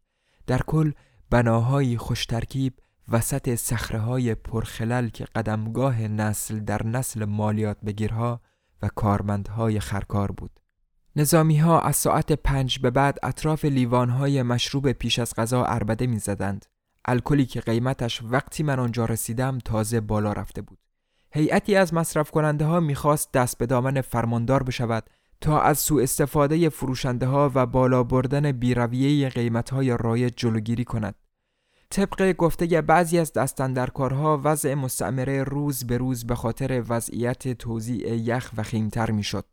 در 0.46 0.58
کل 0.58 0.92
بناهایی 1.30 1.98
خوش 1.98 2.26
ترکیب 2.26 2.74
وسط 3.08 3.54
سخره 3.54 3.98
های 3.98 4.34
پرخلل 4.34 5.08
که 5.08 5.24
قدمگاه 5.24 6.02
نسل 6.02 6.58
در 6.58 6.86
نسل 6.86 7.24
مالیات 7.24 7.76
بگیرها 7.86 8.40
و 8.82 8.88
کارمندهای 8.88 9.80
خرکار 9.80 10.32
بود 10.32 10.60
نظامی 11.18 11.58
ها 11.58 11.80
از 11.80 11.96
ساعت 11.96 12.32
پنج 12.32 12.78
به 12.78 12.90
بعد 12.90 13.18
اطراف 13.22 13.64
لیوان 13.64 14.10
های 14.10 14.42
مشروب 14.42 14.92
پیش 14.92 15.18
از 15.18 15.34
غذا 15.34 15.64
اربده 15.64 16.06
می 16.06 16.18
زدند. 16.18 16.66
الکلی 17.04 17.46
که 17.46 17.60
قیمتش 17.60 18.22
وقتی 18.22 18.62
من 18.62 18.78
آنجا 18.78 19.04
رسیدم 19.04 19.58
تازه 19.58 20.00
بالا 20.00 20.32
رفته 20.32 20.62
بود. 20.62 20.78
هیئتی 21.30 21.76
از 21.76 21.94
مصرف 21.94 22.30
کننده 22.30 22.64
ها 22.64 22.80
می‌خواست 22.80 23.32
دست 23.32 23.58
به 23.58 23.66
دامن 23.66 24.00
فرماندار 24.00 24.62
بشود 24.62 25.10
تا 25.40 25.60
از 25.60 25.78
سوء 25.78 26.02
استفاده 26.02 26.68
فروشنده 26.68 27.26
ها 27.26 27.52
و 27.54 27.66
بالا 27.66 28.02
بردن 28.02 28.52
بیرویه 28.52 29.28
قیمت 29.28 29.70
های 29.70 29.96
رایج 30.00 30.32
جلوگیری 30.36 30.84
کند. 30.84 31.14
طبق 31.90 32.32
گفته 32.32 32.80
بعضی 32.80 33.18
از 33.18 33.32
دستندرکارها 33.32 34.40
وضع 34.44 34.74
مستعمره 34.74 35.42
روز 35.42 35.86
به 35.86 35.98
روز 35.98 36.26
به 36.26 36.34
خاطر 36.34 36.84
وضعیت 36.88 37.48
توزیع 37.48 38.16
یخ 38.16 38.50
و 38.56 38.62
خیمتر 38.62 39.10
می‌شد. 39.10 39.44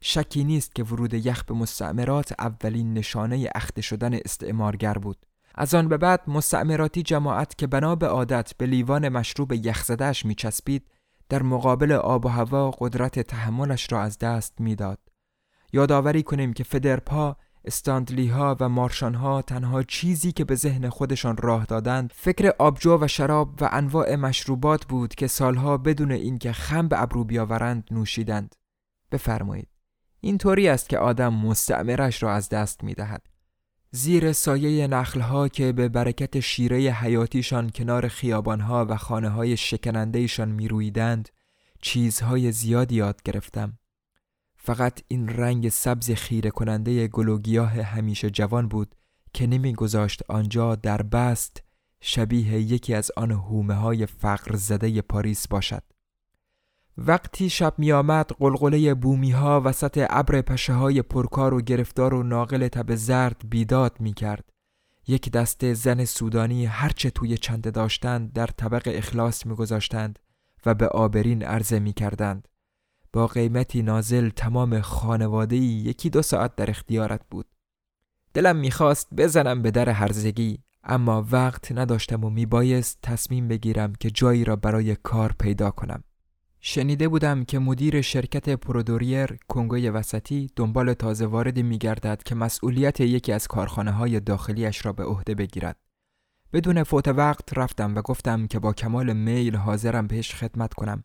شکی 0.00 0.44
نیست 0.44 0.74
که 0.74 0.84
ورود 0.84 1.14
یخ 1.14 1.44
به 1.44 1.54
مستعمرات 1.54 2.34
اولین 2.38 2.94
نشانه 2.94 3.48
اخته 3.54 3.82
شدن 3.82 4.14
استعمارگر 4.14 4.92
بود. 4.92 5.26
از 5.54 5.74
آن 5.74 5.88
به 5.88 5.96
بعد 5.96 6.20
مستعمراتی 6.26 7.02
جماعت 7.02 7.58
که 7.58 7.66
بنا 7.66 7.94
به 7.94 8.06
عادت 8.06 8.52
به 8.58 8.66
لیوان 8.66 9.08
مشروب 9.08 9.52
یخزدهش 9.52 10.26
میچسبید 10.26 10.90
در 11.28 11.42
مقابل 11.42 11.92
آب 11.92 12.26
و 12.26 12.28
هوا 12.28 12.70
قدرت 12.70 13.18
تحملش 13.18 13.92
را 13.92 14.02
از 14.02 14.18
دست 14.18 14.60
می‌داد. 14.60 14.98
یادآوری 15.72 16.22
کنیم 16.22 16.52
که 16.52 16.64
فدرپا، 16.64 17.36
استاندلی 17.66 18.28
ها 18.28 18.56
و 18.60 18.68
مارشان 18.68 19.14
ها 19.14 19.42
تنها 19.42 19.82
چیزی 19.82 20.32
که 20.32 20.44
به 20.44 20.54
ذهن 20.54 20.88
خودشان 20.88 21.36
راه 21.36 21.64
دادند 21.64 22.12
فکر 22.14 22.52
آبجو 22.58 22.98
و 23.00 23.08
شراب 23.08 23.62
و 23.62 23.68
انواع 23.72 24.16
مشروبات 24.16 24.84
بود 24.84 25.14
که 25.14 25.26
سالها 25.26 25.76
بدون 25.76 26.12
اینکه 26.12 26.52
خم 26.52 26.88
به 26.88 27.02
ابرو 27.02 27.24
بیاورند 27.24 27.88
نوشیدند. 27.90 28.54
بفرمایید. 29.12 29.68
این 30.20 30.38
طوری 30.38 30.68
است 30.68 30.88
که 30.88 30.98
آدم 30.98 31.34
مستعمرش 31.34 32.22
را 32.22 32.32
از 32.32 32.48
دست 32.48 32.84
می 32.84 32.94
دهد. 32.94 33.26
زیر 33.90 34.32
سایه 34.32 34.86
نخلها 34.86 35.48
که 35.48 35.72
به 35.72 35.88
برکت 35.88 36.40
شیره 36.40 36.76
حیاتیشان 36.76 37.70
کنار 37.70 38.08
خیابانها 38.08 38.86
و 38.88 38.96
خانه 38.96 39.28
های 39.28 39.56
شکنندهشان 39.56 40.48
می 40.48 40.68
رویدند 40.68 41.28
چیزهای 41.82 42.52
زیادی 42.52 42.94
یاد 42.94 43.22
گرفتم. 43.22 43.78
فقط 44.66 45.00
این 45.08 45.28
رنگ 45.28 45.68
سبز 45.68 46.10
خیره 46.10 46.50
کننده 46.50 47.08
گلوگیاه 47.08 47.70
همیشه 47.70 48.30
جوان 48.30 48.68
بود 48.68 48.94
که 49.32 49.46
نمی 49.46 49.74
گذاشت 49.74 50.22
آنجا 50.28 50.74
در 50.74 51.02
بست 51.02 51.62
شبیه 52.00 52.52
یکی 52.60 52.94
از 52.94 53.10
آن 53.16 53.30
هومه 53.30 53.74
های 53.74 54.06
فقر 54.06 54.56
زده 54.56 55.02
پاریس 55.02 55.48
باشد. 55.48 55.82
وقتی 56.98 57.50
شب 57.50 57.74
می 57.78 57.92
آمد 57.92 58.30
قلقله 58.38 58.94
بومی 58.94 59.30
ها 59.30 59.62
وسط 59.64 60.06
ابر 60.10 60.40
پشه 60.40 60.72
های 60.72 61.02
پرکار 61.02 61.54
و 61.54 61.60
گرفتار 61.60 62.14
و 62.14 62.22
ناقل 62.22 62.68
تب 62.68 62.94
زرد 62.94 63.42
بیداد 63.48 64.00
می 64.00 64.12
کرد. 64.12 64.52
یک 65.08 65.30
دسته 65.30 65.74
زن 65.74 66.04
سودانی 66.04 66.66
هرچه 66.66 67.10
توی 67.10 67.38
چنده 67.38 67.70
داشتند 67.70 68.32
در 68.32 68.46
طبق 68.46 68.82
اخلاص 68.94 69.46
می 69.46 69.54
گذاشتند 69.54 70.18
و 70.66 70.74
به 70.74 70.88
آبرین 70.88 71.42
عرضه 71.42 71.78
می 71.78 71.92
کردند. 71.92 72.48
با 73.16 73.26
قیمتی 73.26 73.82
نازل 73.82 74.28
تمام 74.28 74.80
خانوادهی 74.80 75.58
یکی 75.58 76.10
دو 76.10 76.22
ساعت 76.22 76.56
در 76.56 76.70
اختیارت 76.70 77.20
بود. 77.30 77.46
دلم 78.34 78.56
می‌خواست 78.56 79.08
بزنم 79.16 79.62
به 79.62 79.70
در 79.70 79.88
هرزگی 79.88 80.58
اما 80.84 81.26
وقت 81.30 81.72
نداشتم 81.72 82.24
و 82.24 82.30
میبایست 82.30 82.98
تصمیم 83.02 83.48
بگیرم 83.48 83.92
که 84.00 84.10
جایی 84.10 84.44
را 84.44 84.56
برای 84.56 84.96
کار 84.96 85.34
پیدا 85.38 85.70
کنم. 85.70 86.04
شنیده 86.60 87.08
بودم 87.08 87.44
که 87.44 87.58
مدیر 87.58 88.00
شرکت 88.00 88.48
پرودوریر 88.48 89.38
کنگوی 89.48 89.90
وسطی 89.90 90.50
دنبال 90.56 90.92
تازه 90.94 91.26
واردی 91.26 91.62
میگردد 91.62 92.22
که 92.22 92.34
مسئولیت 92.34 93.00
یکی 93.00 93.32
از 93.32 93.46
کارخانه 93.46 93.90
های 93.90 94.20
داخلیش 94.20 94.86
را 94.86 94.92
به 94.92 95.04
عهده 95.04 95.34
بگیرد. 95.34 95.76
بدون 96.52 96.82
فوت 96.82 97.08
وقت 97.08 97.58
رفتم 97.58 97.94
و 97.94 98.02
گفتم 98.02 98.46
که 98.46 98.58
با 98.58 98.72
کمال 98.72 99.12
میل 99.12 99.56
حاضرم 99.56 100.06
بهش 100.06 100.34
خدمت 100.34 100.74
کنم 100.74 101.02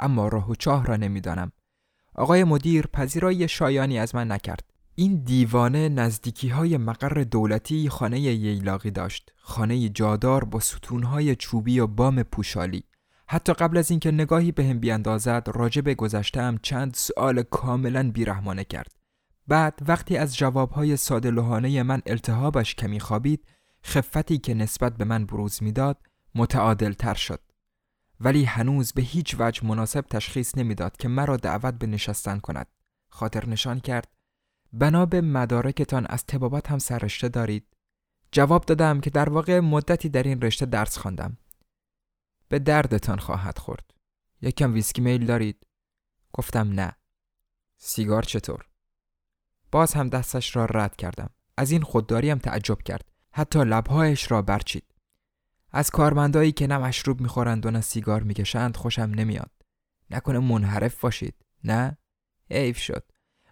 اما 0.00 0.28
راه 0.28 0.50
و 0.50 0.54
چاه 0.54 0.86
را 0.86 0.96
نمی‌دانم. 0.96 1.52
آقای 2.14 2.44
مدیر 2.44 2.86
پذیرایی 2.86 3.48
شایانی 3.48 3.98
از 3.98 4.14
من 4.14 4.32
نکرد. 4.32 4.70
این 4.94 5.22
دیوانه 5.24 5.88
نزدیکی 5.88 6.48
های 6.48 6.76
مقر 6.76 7.24
دولتی 7.24 7.88
خانه 7.88 8.20
ییلاقی 8.20 8.90
داشت. 8.90 9.32
خانه 9.36 9.88
جادار 9.88 10.44
با 10.44 10.60
ستونهای 10.60 11.36
چوبی 11.36 11.80
و 11.80 11.86
بام 11.86 12.22
پوشالی. 12.22 12.84
حتی 13.28 13.52
قبل 13.52 13.76
از 13.76 13.90
اینکه 13.90 14.10
نگاهی 14.10 14.52
به 14.52 14.64
هم 14.64 14.78
بیاندازد 14.78 15.50
راجع 15.54 15.80
به 15.82 15.94
گذشتم 15.94 16.58
چند 16.62 16.94
سوال 16.94 17.42
کاملا 17.42 18.10
بیرحمانه 18.10 18.64
کرد 18.64 18.92
بعد 19.48 19.78
وقتی 19.88 20.16
از 20.16 20.36
جوابهای 20.36 20.96
ساده 20.96 21.30
لحانه 21.30 21.82
من 21.82 22.02
التهابش 22.06 22.74
کمی 22.74 23.00
خوابید 23.00 23.46
خفتی 23.84 24.38
که 24.38 24.54
نسبت 24.54 24.96
به 24.96 25.04
من 25.04 25.26
بروز 25.26 25.62
می‌داد 25.62 25.98
متعادل 26.34 26.92
تر 26.92 27.14
شد 27.14 27.40
ولی 28.20 28.44
هنوز 28.44 28.92
به 28.92 29.02
هیچ 29.02 29.36
وجه 29.38 29.66
مناسب 29.66 30.00
تشخیص 30.00 30.58
نمی‌داد 30.58 30.96
که 30.96 31.08
مرا 31.08 31.36
دعوت 31.36 31.74
به 31.74 31.86
نشستن 31.86 32.38
کند. 32.38 32.66
خاطر 33.08 33.46
نشان 33.46 33.80
کرد. 33.80 34.08
بنا 34.72 35.06
به 35.06 35.20
مدارکتان 35.20 36.06
از 36.06 36.26
تبابت 36.26 36.70
هم 36.70 36.78
سررشته 36.78 37.28
دارید. 37.28 37.66
جواب 38.32 38.64
دادم 38.64 39.00
که 39.00 39.10
در 39.10 39.28
واقع 39.28 39.60
مدتی 39.60 40.08
در 40.08 40.22
این 40.22 40.40
رشته 40.40 40.66
درس 40.66 40.98
خواندم. 40.98 41.36
به 42.48 42.58
دردتان 42.58 43.18
خواهد 43.18 43.58
خورد. 43.58 43.94
یکم 44.42 44.74
ویسکی 44.74 45.00
میل 45.02 45.26
دارید؟ 45.26 45.66
گفتم 46.32 46.72
نه. 46.72 46.96
سیگار 47.76 48.22
چطور؟ 48.22 48.68
باز 49.72 49.94
هم 49.94 50.08
دستش 50.08 50.56
را 50.56 50.64
رد 50.64 50.96
کردم. 50.96 51.30
از 51.56 51.70
این 51.70 51.82
خودداری 51.82 52.30
هم 52.30 52.38
تعجب 52.38 52.82
کرد. 52.82 53.10
حتی 53.32 53.58
لبهایش 53.58 54.30
را 54.30 54.42
برچید. 54.42 54.89
از 55.72 55.90
کارمندایی 55.90 56.52
که 56.52 56.66
نه 56.66 56.78
مشروب 56.78 57.20
می‌خورند 57.20 57.66
و 57.66 57.70
نه 57.70 57.80
سیگار 57.80 58.22
می‌کشند 58.22 58.76
خوشم 58.76 59.02
نمیاد 59.02 59.50
نکنه 60.10 60.38
منحرف 60.38 61.00
باشید 61.00 61.34
نه 61.64 61.98
حیف 62.50 62.78
شد 62.78 63.04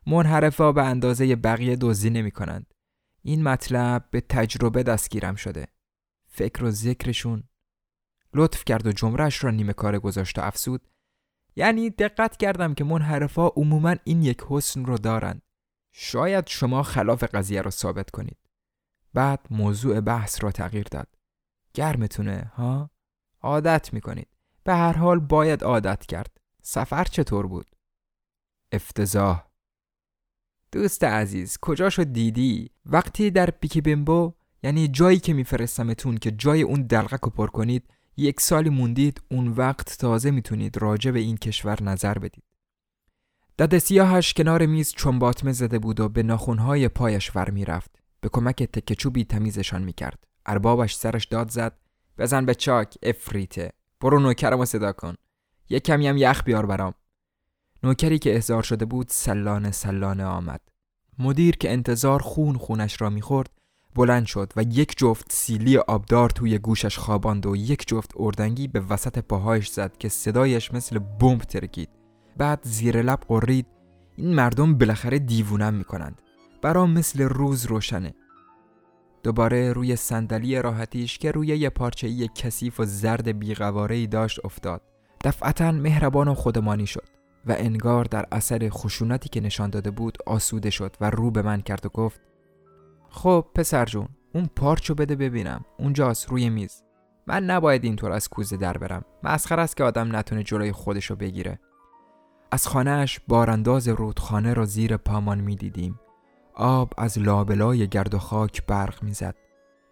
منحرفا 0.06 0.72
به 0.72 0.84
اندازه 0.84 1.36
بقیه 1.36 1.76
دزدی 1.76 2.10
نمی 2.10 2.30
کنند. 2.30 2.74
این 3.22 3.42
مطلب 3.42 4.08
به 4.10 4.20
تجربه 4.20 4.82
دستگیرم 4.82 5.34
شده. 5.34 5.66
فکر 6.26 6.64
و 6.64 6.70
ذکرشون 6.70 7.44
لطف 8.34 8.64
کرد 8.64 8.86
و 8.86 8.92
جمرش 8.92 9.44
را 9.44 9.50
نیمه 9.50 9.72
کار 9.72 9.98
گذاشت 9.98 10.38
و 10.38 10.42
افسود 10.42 10.88
یعنی 11.56 11.90
دقت 11.90 12.36
کردم 12.36 12.74
که 12.74 12.84
منحرفا 12.84 13.48
عموما 13.48 13.96
این 14.04 14.22
یک 14.22 14.42
حسن 14.48 14.84
رو 14.84 14.98
دارند. 14.98 15.42
شاید 15.92 16.46
شما 16.46 16.82
خلاف 16.82 17.24
قضیه 17.24 17.62
رو 17.62 17.70
ثابت 17.70 18.10
کنید. 18.10 18.38
بعد 19.14 19.46
موضوع 19.50 20.00
بحث 20.00 20.44
را 20.44 20.52
تغییر 20.52 20.86
داد. 20.90 21.17
گرمتونه 21.78 22.52
ها؟ 22.54 22.90
عادت 23.40 23.92
می‌کنید. 23.92 24.28
به 24.64 24.74
هر 24.74 24.92
حال 24.92 25.18
باید 25.18 25.64
عادت 25.64 26.06
کرد. 26.06 26.36
سفر 26.62 27.04
چطور 27.04 27.46
بود؟ 27.46 27.66
افتضاح 28.72 29.44
دوست 30.72 31.04
عزیز 31.04 31.58
کجاشو 31.62 32.04
دیدی 32.04 32.70
وقتی 32.86 33.30
در 33.30 33.50
پیکی 33.50 33.80
بیمبو 33.80 34.34
یعنی 34.62 34.88
جایی 34.88 35.18
که 35.18 35.32
میفرستمتون 35.32 36.16
که 36.16 36.30
جای 36.30 36.62
اون 36.62 36.82
دلغک 36.82 37.20
رو 37.20 37.30
پر 37.30 37.46
کنید 37.46 37.90
یک 38.16 38.40
سالی 38.40 38.70
موندید 38.70 39.22
اون 39.30 39.48
وقت 39.48 39.98
تازه 39.98 40.30
می‌تونید 40.30 40.82
راجع 40.82 41.10
به 41.10 41.18
این 41.18 41.36
کشور 41.36 41.82
نظر 41.82 42.18
بدید 42.18 42.44
دد 43.58 43.78
سیاهش 43.78 44.32
کنار 44.32 44.66
میز 44.66 44.92
چنباتمه 44.92 45.52
زده 45.52 45.78
بود 45.78 46.00
و 46.00 46.08
به 46.08 46.22
ناخونهای 46.22 46.88
پایش 46.88 47.36
ور 47.36 47.50
می‌رفت 47.50 47.90
به 48.20 48.28
کمک 48.28 48.62
تکچوبی 48.62 49.24
تمیزشان 49.24 49.82
می‌کرد 49.82 50.26
اربابش 50.48 50.96
سرش 50.96 51.24
داد 51.24 51.50
زد 51.50 51.72
بزن 52.18 52.46
به 52.46 52.54
چاک 52.54 52.94
افریته. 53.02 53.72
برو 54.00 54.20
نوکرمو 54.20 54.64
صدا 54.64 54.92
کن. 54.92 55.14
یک 55.68 55.84
کمی 55.84 56.08
هم 56.08 56.16
یخ 56.16 56.42
بیار 56.44 56.66
برام. 56.66 56.94
نوکری 57.82 58.18
که 58.18 58.34
احضار 58.34 58.62
شده 58.62 58.84
بود 58.84 59.06
سلانه 59.10 59.70
سلانه 59.70 60.24
آمد. 60.24 60.60
مدیر 61.18 61.56
که 61.56 61.72
انتظار 61.72 62.22
خون 62.22 62.56
خونش 62.56 63.00
را 63.00 63.10
می‌خورد 63.10 63.50
بلند 63.94 64.26
شد 64.26 64.52
و 64.56 64.62
یک 64.62 64.98
جفت 64.98 65.32
سیلی 65.32 65.76
آبدار 65.78 66.30
توی 66.30 66.58
گوشش 66.58 66.98
خواباند 66.98 67.46
و 67.46 67.56
یک 67.56 67.88
جفت 67.88 68.10
اردنگی 68.16 68.68
به 68.68 68.80
وسط 68.80 69.18
پاهایش 69.18 69.68
زد 69.68 69.96
که 69.98 70.08
صدایش 70.08 70.74
مثل 70.74 70.98
بمب 70.98 71.40
ترکید. 71.40 71.88
بعد 72.36 72.60
زیر 72.62 73.02
لب 73.02 73.20
قرید 73.28 73.66
این 74.16 74.34
مردم 74.34 74.78
بالاخره 74.78 75.18
دیوونم 75.18 75.74
می‌کنند. 75.74 76.22
برام 76.62 76.90
مثل 76.90 77.22
روز 77.22 77.66
روشنه. 77.66 78.14
دوباره 79.28 79.72
روی 79.72 79.96
صندلی 79.96 80.62
راحتیش 80.62 81.18
که 81.18 81.30
روی 81.30 81.46
یه 81.46 81.70
پارچه 81.70 82.28
کثیف 82.28 82.80
و 82.80 82.84
زرد 82.84 83.38
بیقوارهی 83.38 84.06
داشت 84.06 84.44
افتاد. 84.44 84.82
دفعتا 85.24 85.72
مهربان 85.72 86.28
و 86.28 86.34
خودمانی 86.34 86.86
شد 86.86 87.08
و 87.46 87.54
انگار 87.58 88.04
در 88.04 88.26
اثر 88.32 88.68
خشونتی 88.68 89.28
که 89.28 89.40
نشان 89.40 89.70
داده 89.70 89.90
بود 89.90 90.18
آسوده 90.26 90.70
شد 90.70 90.96
و 91.00 91.10
رو 91.10 91.30
به 91.30 91.42
من 91.42 91.60
کرد 91.60 91.86
و 91.86 91.88
گفت 91.88 92.20
خب 93.08 93.46
پسر 93.54 93.84
جون 93.84 94.08
اون 94.34 94.50
پارچو 94.56 94.94
بده 94.94 95.16
ببینم. 95.16 95.64
اونجاست 95.78 96.28
روی 96.28 96.50
میز. 96.50 96.82
من 97.26 97.44
نباید 97.44 97.84
اینطور 97.84 98.12
از 98.12 98.28
کوزه 98.28 98.56
در 98.56 98.78
برم. 98.78 99.04
مسخره 99.22 99.62
است 99.62 99.76
که 99.76 99.84
آدم 99.84 100.16
نتونه 100.16 100.42
جلوی 100.42 100.72
خودشو 100.72 101.16
بگیره. 101.16 101.58
از 102.52 102.66
خانهش 102.66 103.20
بارانداز 103.28 103.88
رودخانه 103.88 104.54
را 104.54 104.64
زیر 104.64 104.96
پامان 104.96 105.40
می‌دیدیم. 105.40 106.00
آب 106.58 106.92
از 106.98 107.18
لابلای 107.18 107.88
گرد 107.88 108.14
و 108.14 108.18
خاک 108.18 108.66
برق 108.66 109.02
می‌زد 109.02 109.34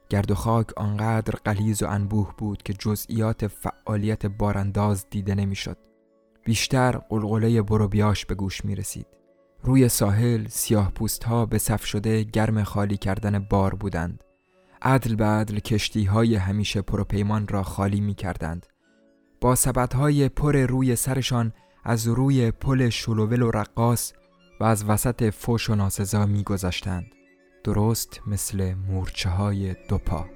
گرد 0.09 0.31
و 0.31 0.35
خاک 0.35 0.79
آنقدر 0.79 1.35
قلیز 1.45 1.83
و 1.83 1.87
انبوه 1.89 2.35
بود 2.39 2.63
که 2.63 2.73
جزئیات 2.73 3.47
فعالیت 3.47 4.27
بارانداز 4.27 5.07
دیده 5.11 5.35
نمی‌شد 5.35 5.77
بیشتر 6.45 6.93
قلقله 6.93 7.63
بروبیاش 7.63 8.27
به 8.27 8.35
گوش 8.35 8.65
می 8.65 8.75
رسید. 8.75 9.07
روی 9.63 9.89
ساحل 9.89 10.49
سیاه 10.49 10.91
پوست 10.91 11.25
ها 11.25 11.47
به 11.47 11.59
صف 11.59 11.85
شده 11.85 12.23
گرم 12.23 12.63
خالی 12.63 12.97
کردن 12.97 13.39
بار 13.39 13.75
بودند. 13.75 14.25
عدل 14.83 15.15
به 15.15 15.25
عدل 15.25 15.59
کشتی 15.59 16.05
های 16.05 16.35
همیشه 16.35 16.83
پروپیمان 16.83 17.49
را 17.49 17.63
خالی 17.63 18.01
می 18.01 18.15
کردند. 18.15 18.67
با 19.41 19.55
سبت 19.55 19.95
های 19.95 20.29
پر 20.29 20.57
روی 20.57 20.97
سرشان 20.97 21.53
از 21.85 22.09
روی 22.09 22.51
پل 22.51 22.89
شلوول 22.89 23.43
و 23.43 23.51
رقاص 23.51 24.13
و 24.61 24.65
از 24.65 24.85
وسط 24.85 25.31
فوش 25.35 25.71
و 25.71 25.75
ناسزا 25.75 26.27
می 26.27 26.43
گذاشتند. 26.43 27.07
درست 27.65 28.21
مثل 28.27 28.75
مورچه 28.75 29.31
های 29.31 29.77
دوپا. 29.89 30.36